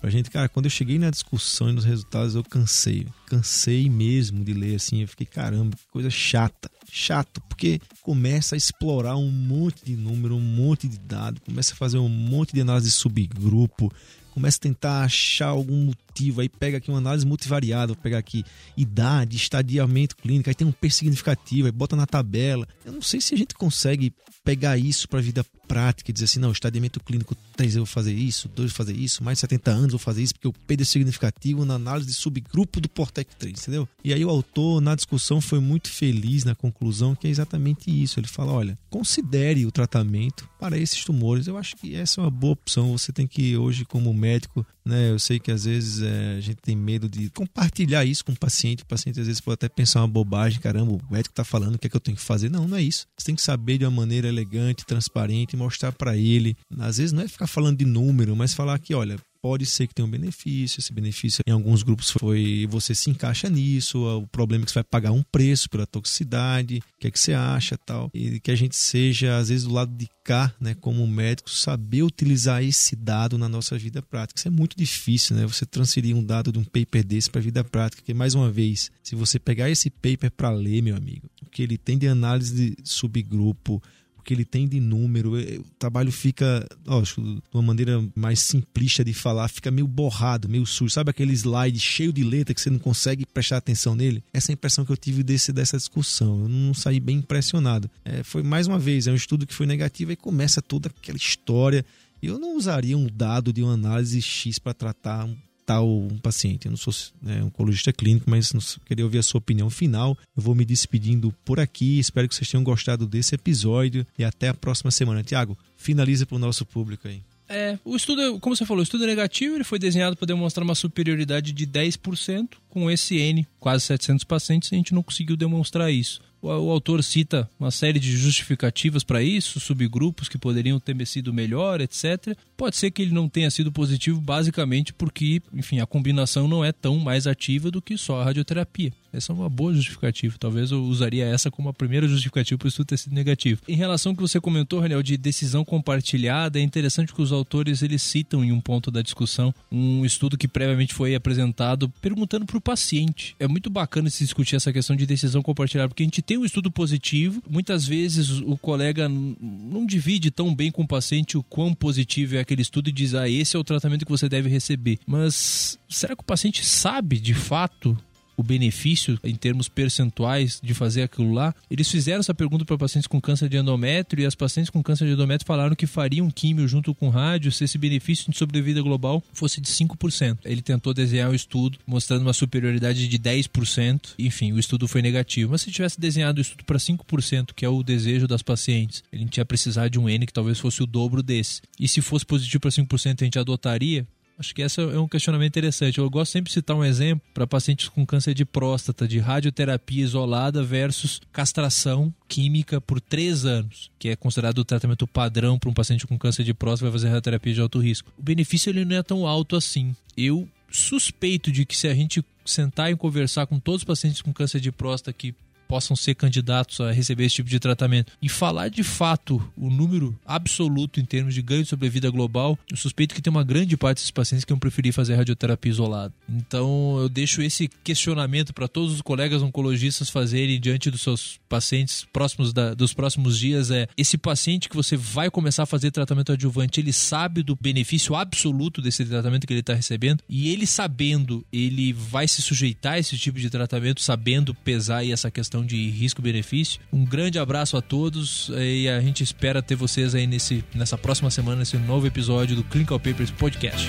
pra 0.00 0.10
gente, 0.10 0.30
cara, 0.30 0.48
quando 0.48 0.66
eu 0.66 0.70
cheguei 0.70 0.98
na 0.98 1.10
discussão 1.10 1.70
e 1.70 1.72
nos 1.72 1.84
resultados, 1.84 2.34
eu 2.34 2.44
cansei. 2.44 3.06
Cansei 3.26 3.88
mesmo 3.88 4.44
de 4.44 4.52
ler 4.52 4.76
assim. 4.76 5.02
Eu 5.02 5.08
fiquei, 5.08 5.26
caramba, 5.26 5.76
que 5.76 5.86
coisa 5.90 6.10
chata. 6.10 6.70
Chato, 6.90 7.40
porque 7.42 7.80
começa 8.02 8.54
a 8.54 8.58
explorar 8.58 9.16
um 9.16 9.30
monte 9.30 9.84
de 9.84 9.94
número, 9.94 10.34
um 10.36 10.40
monte 10.40 10.88
de 10.88 10.98
dado, 10.98 11.38
começa 11.42 11.74
a 11.74 11.76
fazer 11.76 11.98
um 11.98 12.08
monte 12.08 12.54
de 12.54 12.62
análise 12.62 12.86
de 12.86 12.94
subgrupo, 12.94 13.92
começa 14.32 14.56
a 14.56 14.60
tentar 14.62 15.02
achar 15.02 15.48
algum 15.48 15.92
motivo, 16.18 16.40
aí 16.40 16.48
pega 16.48 16.78
aqui 16.78 16.90
uma 16.90 16.98
análise 16.98 17.24
multivariada, 17.24 17.92
vou 17.92 18.02
pegar 18.02 18.18
aqui 18.18 18.44
idade, 18.76 19.36
estadiamento 19.36 20.16
clínico, 20.16 20.50
aí 20.50 20.54
tem 20.54 20.66
um 20.66 20.72
P 20.72 20.90
significativo, 20.90 21.66
aí 21.66 21.72
bota 21.72 21.94
na 21.94 22.06
tabela. 22.06 22.66
Eu 22.84 22.92
não 22.92 23.02
sei 23.02 23.20
se 23.20 23.34
a 23.34 23.38
gente 23.38 23.54
consegue 23.54 24.12
pegar 24.44 24.78
isso 24.78 25.08
para 25.08 25.18
a 25.18 25.22
vida 25.22 25.44
prática 25.68 26.10
e 26.10 26.12
dizer 26.12 26.24
assim, 26.24 26.40
não, 26.40 26.50
estadiamento 26.50 26.98
clínico 27.00 27.36
3 27.54 27.76
eu 27.76 27.84
vou 27.84 27.86
fazer 27.86 28.14
isso, 28.14 28.48
2 28.48 28.58
eu 28.58 28.68
vou 28.68 28.76
fazer 28.76 28.96
isso, 28.96 29.22
mais 29.22 29.36
de 29.36 29.40
70 29.40 29.70
anos 29.70 29.84
eu 29.84 29.90
vou 29.90 29.98
fazer 29.98 30.22
isso, 30.22 30.32
porque 30.32 30.48
o 30.48 30.52
P 30.52 30.78
é 30.80 30.84
significativo 30.84 31.66
na 31.66 31.74
análise 31.74 32.08
de 32.08 32.14
subgrupo 32.14 32.80
do 32.80 32.88
Portec 32.88 33.36
3, 33.36 33.60
entendeu? 33.60 33.86
E 34.02 34.14
aí 34.14 34.24
o 34.24 34.30
autor, 34.30 34.80
na 34.80 34.94
discussão, 34.94 35.40
foi 35.40 35.60
muito 35.60 35.90
feliz 35.90 36.44
na 36.44 36.54
conclusão, 36.54 37.14
que 37.14 37.26
é 37.26 37.30
exatamente 37.30 37.90
isso. 37.90 38.18
Ele 38.18 38.26
fala, 38.26 38.52
olha, 38.52 38.78
considere 38.88 39.66
o 39.66 39.70
tratamento 39.70 40.48
para 40.58 40.78
esses 40.78 41.04
tumores. 41.04 41.46
Eu 41.46 41.58
acho 41.58 41.76
que 41.76 41.94
essa 41.94 42.20
é 42.20 42.24
uma 42.24 42.30
boa 42.30 42.54
opção. 42.54 42.96
Você 42.96 43.12
tem 43.12 43.26
que, 43.26 43.54
hoje, 43.54 43.84
como 43.84 44.14
médico, 44.14 44.66
né, 44.82 45.10
eu 45.10 45.18
sei 45.18 45.38
que 45.38 45.50
às 45.50 45.66
vezes 45.66 46.00
é, 46.08 46.36
a 46.36 46.40
gente 46.40 46.58
tem 46.62 46.74
medo 46.74 47.08
de 47.08 47.30
compartilhar 47.30 48.04
isso 48.04 48.24
com 48.24 48.32
o 48.32 48.38
paciente. 48.38 48.82
O 48.82 48.86
paciente 48.86 49.20
às 49.20 49.26
vezes 49.26 49.40
pode 49.40 49.54
até 49.54 49.68
pensar 49.68 50.00
uma 50.00 50.08
bobagem, 50.08 50.60
caramba, 50.60 50.92
o 50.92 51.12
médico 51.12 51.32
está 51.32 51.44
falando 51.44 51.74
o 51.74 51.78
que 51.78 51.86
é 51.86 51.90
que 51.90 51.96
eu 51.96 52.00
tenho 52.00 52.16
que 52.16 52.22
fazer. 52.22 52.50
Não, 52.50 52.66
não 52.66 52.76
é 52.76 52.82
isso. 52.82 53.06
Você 53.16 53.26
tem 53.26 53.34
que 53.34 53.42
saber 53.42 53.78
de 53.78 53.84
uma 53.84 53.90
maneira 53.90 54.28
elegante, 54.28 54.86
transparente, 54.86 55.56
mostrar 55.56 55.92
para 55.92 56.16
ele. 56.16 56.56
Às 56.78 56.98
vezes 56.98 57.12
não 57.12 57.22
é 57.22 57.28
ficar 57.28 57.46
falando 57.46 57.78
de 57.78 57.84
número, 57.84 58.34
mas 58.34 58.54
falar 58.54 58.78
que, 58.78 58.94
olha, 58.94 59.18
pode 59.42 59.66
ser 59.66 59.86
que 59.86 59.94
tenha 59.94 60.06
um 60.06 60.10
benefício. 60.10 60.80
Esse 60.80 60.92
benefício 60.92 61.42
em 61.46 61.52
alguns 61.52 61.82
grupos 61.82 62.10
foi 62.10 62.66
você 62.68 62.94
se 62.94 63.10
encaixa 63.10 63.48
nisso. 63.48 63.98
O 64.04 64.26
problema 64.26 64.64
é 64.64 64.66
que 64.66 64.72
você 64.72 64.80
vai 64.80 64.84
pagar 64.84 65.12
um 65.12 65.22
preço 65.22 65.68
pela 65.70 65.86
toxicidade. 65.86 66.78
O 66.78 67.00
que 67.00 67.08
é 67.08 67.10
que 67.10 67.18
você 67.18 67.32
acha 67.32 67.76
tal? 67.78 68.10
E 68.12 68.40
que 68.40 68.50
a 68.50 68.56
gente 68.56 68.76
seja, 68.76 69.36
às 69.36 69.48
vezes, 69.48 69.64
do 69.64 69.72
lado 69.72 69.94
de 69.94 70.08
cá, 70.24 70.54
né, 70.60 70.74
como 70.74 71.06
médico, 71.06 71.50
saber 71.50 72.02
utilizar 72.02 72.62
esse 72.62 72.94
dado 72.94 73.38
na 73.38 73.48
nossa 73.48 73.78
vida 73.78 74.02
prática. 74.02 74.38
Isso 74.38 74.48
é 74.48 74.50
muito 74.50 74.76
difícil, 74.76 75.36
né? 75.36 75.46
Você 75.46 75.64
transferir 75.64 76.14
um 76.14 76.22
dado 76.22 76.52
de 76.52 76.58
um 76.58 76.64
paper 76.64 77.04
desse 77.04 77.30
para 77.30 77.40
a 77.40 77.44
vida 77.44 77.64
prática. 77.64 78.02
Porque, 78.02 78.14
mais 78.14 78.34
uma 78.34 78.50
vez, 78.50 78.90
se 79.02 79.14
você 79.14 79.38
pegar 79.38 79.70
esse 79.70 79.88
paper 79.88 80.30
para 80.30 80.50
ler, 80.50 80.82
meu 80.82 80.96
amigo, 80.96 81.30
o 81.42 81.46
que 81.46 81.62
ele 81.62 81.78
tem 81.78 81.96
de 81.96 82.06
análise 82.06 82.70
de 82.70 82.76
subgrupo, 82.84 83.82
que 84.28 84.34
ele 84.34 84.44
tem 84.44 84.68
de 84.68 84.78
número, 84.78 85.40
o 85.40 85.64
trabalho 85.78 86.12
fica, 86.12 86.68
lógico, 86.84 87.22
de 87.22 87.40
uma 87.54 87.62
maneira 87.62 88.04
mais 88.14 88.40
simplista 88.40 89.02
de 89.02 89.14
falar, 89.14 89.48
fica 89.48 89.70
meio 89.70 89.86
borrado, 89.86 90.50
meio 90.50 90.66
sujo. 90.66 90.92
Sabe 90.92 91.08
aquele 91.08 91.32
slide 91.32 91.80
cheio 91.80 92.12
de 92.12 92.22
letra 92.22 92.52
que 92.52 92.60
você 92.60 92.68
não 92.68 92.78
consegue 92.78 93.24
prestar 93.24 93.56
atenção 93.56 93.96
nele? 93.96 94.22
Essa 94.30 94.50
é 94.50 94.52
a 94.52 94.54
impressão 94.54 94.84
que 94.84 94.92
eu 94.92 94.98
tive 94.98 95.22
desse, 95.22 95.50
dessa 95.50 95.78
discussão. 95.78 96.42
Eu 96.42 96.48
não 96.48 96.74
saí 96.74 97.00
bem 97.00 97.16
impressionado. 97.16 97.90
É, 98.04 98.22
foi 98.22 98.42
mais 98.42 98.66
uma 98.66 98.78
vez, 98.78 99.06
é 99.06 99.12
um 99.12 99.14
estudo 99.14 99.46
que 99.46 99.54
foi 99.54 99.64
negativo 99.64 100.12
e 100.12 100.16
começa 100.16 100.60
toda 100.60 100.90
aquela 100.90 101.16
história. 101.16 101.82
Eu 102.22 102.38
não 102.38 102.54
usaria 102.54 102.98
um 102.98 103.06
dado 103.06 103.50
de 103.50 103.62
uma 103.62 103.72
análise 103.72 104.20
X 104.20 104.58
para 104.58 104.74
tratar 104.74 105.26
tratar 105.68 105.82
paciente. 106.22 106.66
Eu 106.66 106.70
não 106.70 106.76
sou 106.76 106.94
né, 107.20 107.42
oncologista 107.42 107.92
clínico, 107.92 108.28
mas 108.28 108.50
queria 108.86 109.04
ouvir 109.04 109.18
a 109.18 109.22
sua 109.22 109.38
opinião 109.38 109.68
final. 109.68 110.16
Eu 110.34 110.42
vou 110.42 110.54
me 110.54 110.64
despedindo 110.64 111.32
por 111.44 111.60
aqui. 111.60 111.98
Espero 111.98 112.26
que 112.26 112.34
vocês 112.34 112.50
tenham 112.50 112.64
gostado 112.64 113.06
desse 113.06 113.34
episódio 113.34 114.06
e 114.18 114.24
até 114.24 114.48
a 114.48 114.54
próxima 114.54 114.90
semana. 114.90 115.22
Tiago, 115.22 115.56
finaliza 115.76 116.24
para 116.24 116.36
o 116.36 116.38
nosso 116.38 116.64
público 116.64 117.06
aí. 117.06 117.22
É, 117.48 117.78
o 117.84 117.96
estudo, 117.96 118.38
como 118.40 118.54
você 118.54 118.66
falou, 118.66 118.80
o 118.80 118.82
estudo 118.82 119.06
negativo 119.06 119.56
ele 119.56 119.64
foi 119.64 119.78
desenhado 119.78 120.16
para 120.16 120.26
demonstrar 120.26 120.64
uma 120.64 120.74
superioridade 120.74 121.52
de 121.52 121.66
10% 121.66 122.50
com 122.68 122.90
esse 122.90 123.16
N, 123.16 123.46
quase 123.58 123.84
700 123.84 124.24
pacientes, 124.24 124.70
e 124.70 124.74
a 124.74 124.78
gente 124.78 124.94
não 124.94 125.02
conseguiu 125.02 125.36
demonstrar 125.36 125.90
isso. 125.90 126.20
O, 126.40 126.48
o 126.48 126.70
autor 126.70 127.02
cita 127.02 127.48
uma 127.58 127.70
série 127.70 127.98
de 127.98 128.16
justificativas 128.16 129.02
para 129.02 129.22
isso, 129.22 129.58
subgrupos 129.60 130.28
que 130.28 130.38
poderiam 130.38 130.78
ter 130.78 131.06
sido 131.06 131.32
melhor, 131.32 131.80
etc. 131.80 132.36
Pode 132.56 132.76
ser 132.76 132.90
que 132.90 133.02
ele 133.02 133.14
não 133.14 133.28
tenha 133.28 133.50
sido 133.50 133.72
positivo 133.72 134.20
basicamente 134.20 134.92
porque, 134.92 135.42
enfim, 135.52 135.80
a 135.80 135.86
combinação 135.86 136.46
não 136.46 136.64
é 136.64 136.70
tão 136.70 136.98
mais 136.98 137.26
ativa 137.26 137.70
do 137.70 137.82
que 137.82 137.96
só 137.96 138.20
a 138.20 138.24
radioterapia. 138.24 138.92
Essa 139.12 139.32
é 139.32 139.34
uma 139.34 139.48
boa 139.48 139.72
justificativa. 139.74 140.36
Talvez 140.38 140.70
eu 140.70 140.82
usaria 140.82 141.24
essa 141.24 141.50
como 141.50 141.68
a 141.68 141.72
primeira 141.72 142.06
justificativa 142.06 142.58
para 142.58 142.66
o 142.66 142.68
estudo 142.68 142.86
ter 142.86 142.98
sido 142.98 143.14
negativo. 143.14 143.62
Em 143.68 143.76
relação 143.76 144.12
ao 144.12 144.16
que 144.16 144.22
você 144.22 144.40
comentou, 144.40 144.80
Raniel, 144.80 145.02
de 145.02 145.16
decisão 145.16 145.64
compartilhada, 145.64 146.58
é 146.58 146.62
interessante 146.62 147.12
que 147.12 147.22
os 147.22 147.32
autores 147.32 147.82
eles 147.82 148.02
citam 148.02 148.44
em 148.44 148.52
um 148.52 148.60
ponto 148.60 148.90
da 148.90 149.02
discussão 149.02 149.54
um 149.70 150.04
estudo 150.04 150.36
que 150.36 150.48
previamente 150.48 150.94
foi 150.94 151.14
apresentado 151.14 151.88
perguntando 152.00 152.46
para 152.46 152.58
o 152.58 152.60
paciente. 152.60 153.34
É 153.38 153.48
muito 153.48 153.70
bacana 153.70 154.10
se 154.10 154.24
discutir 154.24 154.56
essa 154.56 154.72
questão 154.72 154.96
de 154.96 155.06
decisão 155.06 155.42
compartilhada, 155.42 155.88
porque 155.88 156.02
a 156.02 156.06
gente 156.06 156.22
tem 156.22 156.36
um 156.36 156.44
estudo 156.44 156.70
positivo, 156.70 157.42
muitas 157.48 157.86
vezes 157.86 158.30
o 158.30 158.56
colega 158.56 159.08
não 159.08 159.86
divide 159.86 160.30
tão 160.30 160.54
bem 160.54 160.70
com 160.70 160.82
o 160.82 160.88
paciente 160.88 161.36
o 161.36 161.42
quão 161.42 161.74
positivo 161.74 162.36
é 162.36 162.40
aquele 162.40 162.62
estudo 162.62 162.88
e 162.88 162.92
diz, 162.92 163.14
ah, 163.14 163.28
esse 163.28 163.56
é 163.56 163.58
o 163.58 163.64
tratamento 163.64 164.04
que 164.04 164.10
você 164.10 164.28
deve 164.28 164.48
receber. 164.48 164.98
Mas 165.06 165.78
será 165.88 166.14
que 166.14 166.22
o 166.22 166.26
paciente 166.26 166.64
sabe 166.64 167.18
de 167.18 167.34
fato 167.34 167.96
o 168.38 168.42
benefício 168.42 169.18
em 169.24 169.34
termos 169.34 169.68
percentuais 169.68 170.60
de 170.62 170.72
fazer 170.72 171.02
aquilo 171.02 171.34
lá. 171.34 171.52
Eles 171.68 171.90
fizeram 171.90 172.20
essa 172.20 172.32
pergunta 172.32 172.64
para 172.64 172.78
pacientes 172.78 173.08
com 173.08 173.20
câncer 173.20 173.48
de 173.48 173.56
endométrio 173.56 174.22
e 174.22 174.26
as 174.26 174.36
pacientes 174.36 174.70
com 174.70 174.80
câncer 174.80 175.06
de 175.06 175.12
endométrio 175.14 175.46
falaram 175.46 175.74
que 175.74 175.88
fariam 175.88 176.30
químio 176.30 176.68
junto 176.68 176.94
com 176.94 177.08
rádio 177.08 177.50
se 177.50 177.64
esse 177.64 177.76
benefício 177.76 178.30
de 178.30 178.38
sobrevida 178.38 178.80
global 178.80 179.22
fosse 179.32 179.60
de 179.60 179.68
5%. 179.68 180.38
Ele 180.44 180.62
tentou 180.62 180.94
desenhar 180.94 181.28
o 181.28 181.32
um 181.32 181.34
estudo 181.34 181.78
mostrando 181.84 182.22
uma 182.22 182.32
superioridade 182.32 183.08
de 183.08 183.18
10%. 183.18 184.14
Enfim, 184.16 184.52
o 184.52 184.58
estudo 184.58 184.86
foi 184.86 185.02
negativo. 185.02 185.50
Mas 185.50 185.62
se 185.62 185.72
tivesse 185.72 186.00
desenhado 186.00 186.38
o 186.38 186.42
estudo 186.42 186.64
para 186.64 186.78
5%, 186.78 187.48
que 187.56 187.64
é 187.64 187.68
o 187.68 187.82
desejo 187.82 188.28
das 188.28 188.42
pacientes, 188.42 189.02
ele 189.12 189.26
tinha 189.26 189.44
precisar 189.44 189.88
de 189.88 189.98
um 189.98 190.08
N 190.08 190.26
que 190.26 190.32
talvez 190.32 190.60
fosse 190.60 190.80
o 190.80 190.86
dobro 190.86 191.24
desse. 191.24 191.60
E 191.80 191.88
se 191.88 192.00
fosse 192.00 192.24
positivo 192.24 192.60
para 192.60 192.70
5%, 192.70 193.22
a 193.22 193.24
gente 193.24 193.38
adotaria? 193.38 194.06
Acho 194.38 194.54
que 194.54 194.62
esse 194.62 194.80
é 194.80 194.98
um 194.98 195.08
questionamento 195.08 195.48
interessante. 195.48 195.98
Eu 195.98 196.08
gosto 196.08 196.32
sempre 196.32 196.48
de 196.48 196.54
citar 196.54 196.76
um 196.76 196.84
exemplo 196.84 197.26
para 197.34 197.46
pacientes 197.46 197.88
com 197.88 198.06
câncer 198.06 198.34
de 198.34 198.44
próstata, 198.44 199.08
de 199.08 199.18
radioterapia 199.18 200.04
isolada 200.04 200.62
versus 200.62 201.20
castração 201.32 202.14
química 202.28 202.80
por 202.80 203.00
três 203.00 203.44
anos, 203.44 203.90
que 203.98 204.10
é 204.10 204.16
considerado 204.16 204.58
o 204.58 204.64
tratamento 204.64 205.08
padrão 205.08 205.58
para 205.58 205.68
um 205.68 205.74
paciente 205.74 206.06
com 206.06 206.16
câncer 206.16 206.44
de 206.44 206.54
próstata 206.54 206.90
vai 206.90 206.92
fazer 206.92 207.08
radioterapia 207.08 207.54
de 207.54 207.60
alto 207.60 207.80
risco. 207.80 208.12
O 208.16 208.22
benefício 208.22 208.70
ele 208.70 208.84
não 208.84 208.96
é 208.96 209.02
tão 209.02 209.26
alto 209.26 209.56
assim. 209.56 209.94
Eu 210.16 210.48
suspeito 210.70 211.50
de 211.50 211.64
que 211.64 211.76
se 211.76 211.88
a 211.88 211.94
gente 211.94 212.24
sentar 212.44 212.92
e 212.92 212.96
conversar 212.96 213.46
com 213.46 213.58
todos 213.58 213.80
os 213.80 213.84
pacientes 213.84 214.22
com 214.22 214.32
câncer 214.32 214.60
de 214.60 214.70
próstata 214.70 215.12
que 215.12 215.34
possam 215.68 215.94
ser 215.94 216.14
candidatos 216.14 216.80
a 216.80 216.90
receber 216.90 217.26
esse 217.26 217.36
tipo 217.36 217.50
de 217.50 217.60
tratamento. 217.60 218.12
E 218.20 218.28
falar 218.28 218.68
de 218.68 218.82
fato 218.82 219.40
o 219.56 219.68
número 219.68 220.18
absoluto 220.24 220.98
em 220.98 221.04
termos 221.04 221.34
de 221.34 221.42
ganho 221.42 221.62
de 221.62 221.68
sobrevida 221.68 222.10
global, 222.10 222.58
eu 222.70 222.76
suspeito 222.76 223.14
que 223.14 223.20
tem 223.20 223.30
uma 223.30 223.44
grande 223.44 223.76
parte 223.76 223.98
desses 223.98 224.10
pacientes 224.10 224.44
que 224.44 224.52
vão 224.52 224.58
preferir 224.58 224.92
fazer 224.92 225.14
radioterapia 225.14 225.70
isolada. 225.70 226.12
Então 226.28 226.96
eu 226.98 227.08
deixo 227.08 227.42
esse 227.42 227.68
questionamento 227.84 228.54
para 228.54 228.66
todos 228.66 228.94
os 228.94 229.02
colegas 229.02 229.42
oncologistas 229.42 230.08
fazerem 230.08 230.58
diante 230.58 230.90
dos 230.90 231.02
seus 231.02 231.38
pacientes 231.48 232.06
próximos 232.12 232.52
da, 232.52 232.74
dos 232.74 232.94
próximos 232.94 233.38
dias 233.38 233.70
é 233.70 233.88
esse 233.96 234.16
paciente 234.16 234.68
que 234.68 234.76
você 234.76 234.96
vai 234.96 235.30
começar 235.30 235.64
a 235.64 235.66
fazer 235.66 235.90
tratamento 235.90 236.32
adjuvante, 236.32 236.80
ele 236.80 236.92
sabe 236.92 237.42
do 237.42 237.56
benefício 237.56 238.14
absoluto 238.14 238.80
desse 238.80 239.04
tratamento 239.04 239.46
que 239.46 239.52
ele 239.52 239.60
está 239.60 239.74
recebendo 239.74 240.22
e 240.28 240.50
ele 240.50 240.66
sabendo, 240.66 241.44
ele 241.52 241.92
vai 241.92 242.26
se 242.28 242.40
sujeitar 242.40 242.94
a 242.94 242.98
esse 242.98 243.18
tipo 243.18 243.38
de 243.38 243.50
tratamento, 243.50 244.00
sabendo 244.00 244.54
pesar 244.54 244.98
aí 244.98 245.12
essa 245.12 245.30
questão 245.58 245.64
de 245.64 245.90
risco-benefício. 245.90 246.80
Um 246.92 247.04
grande 247.04 247.38
abraço 247.38 247.76
a 247.76 247.82
todos 247.82 248.50
e 248.56 248.88
a 248.88 249.00
gente 249.00 249.22
espera 249.22 249.62
ter 249.62 249.74
vocês 249.74 250.14
aí 250.14 250.26
nesse, 250.26 250.64
nessa 250.74 250.96
próxima 250.96 251.30
semana, 251.30 251.60
nesse 251.60 251.76
novo 251.76 252.06
episódio 252.06 252.56
do 252.56 252.64
Clinical 252.64 252.98
Papers 252.98 253.30
Podcast. 253.30 253.88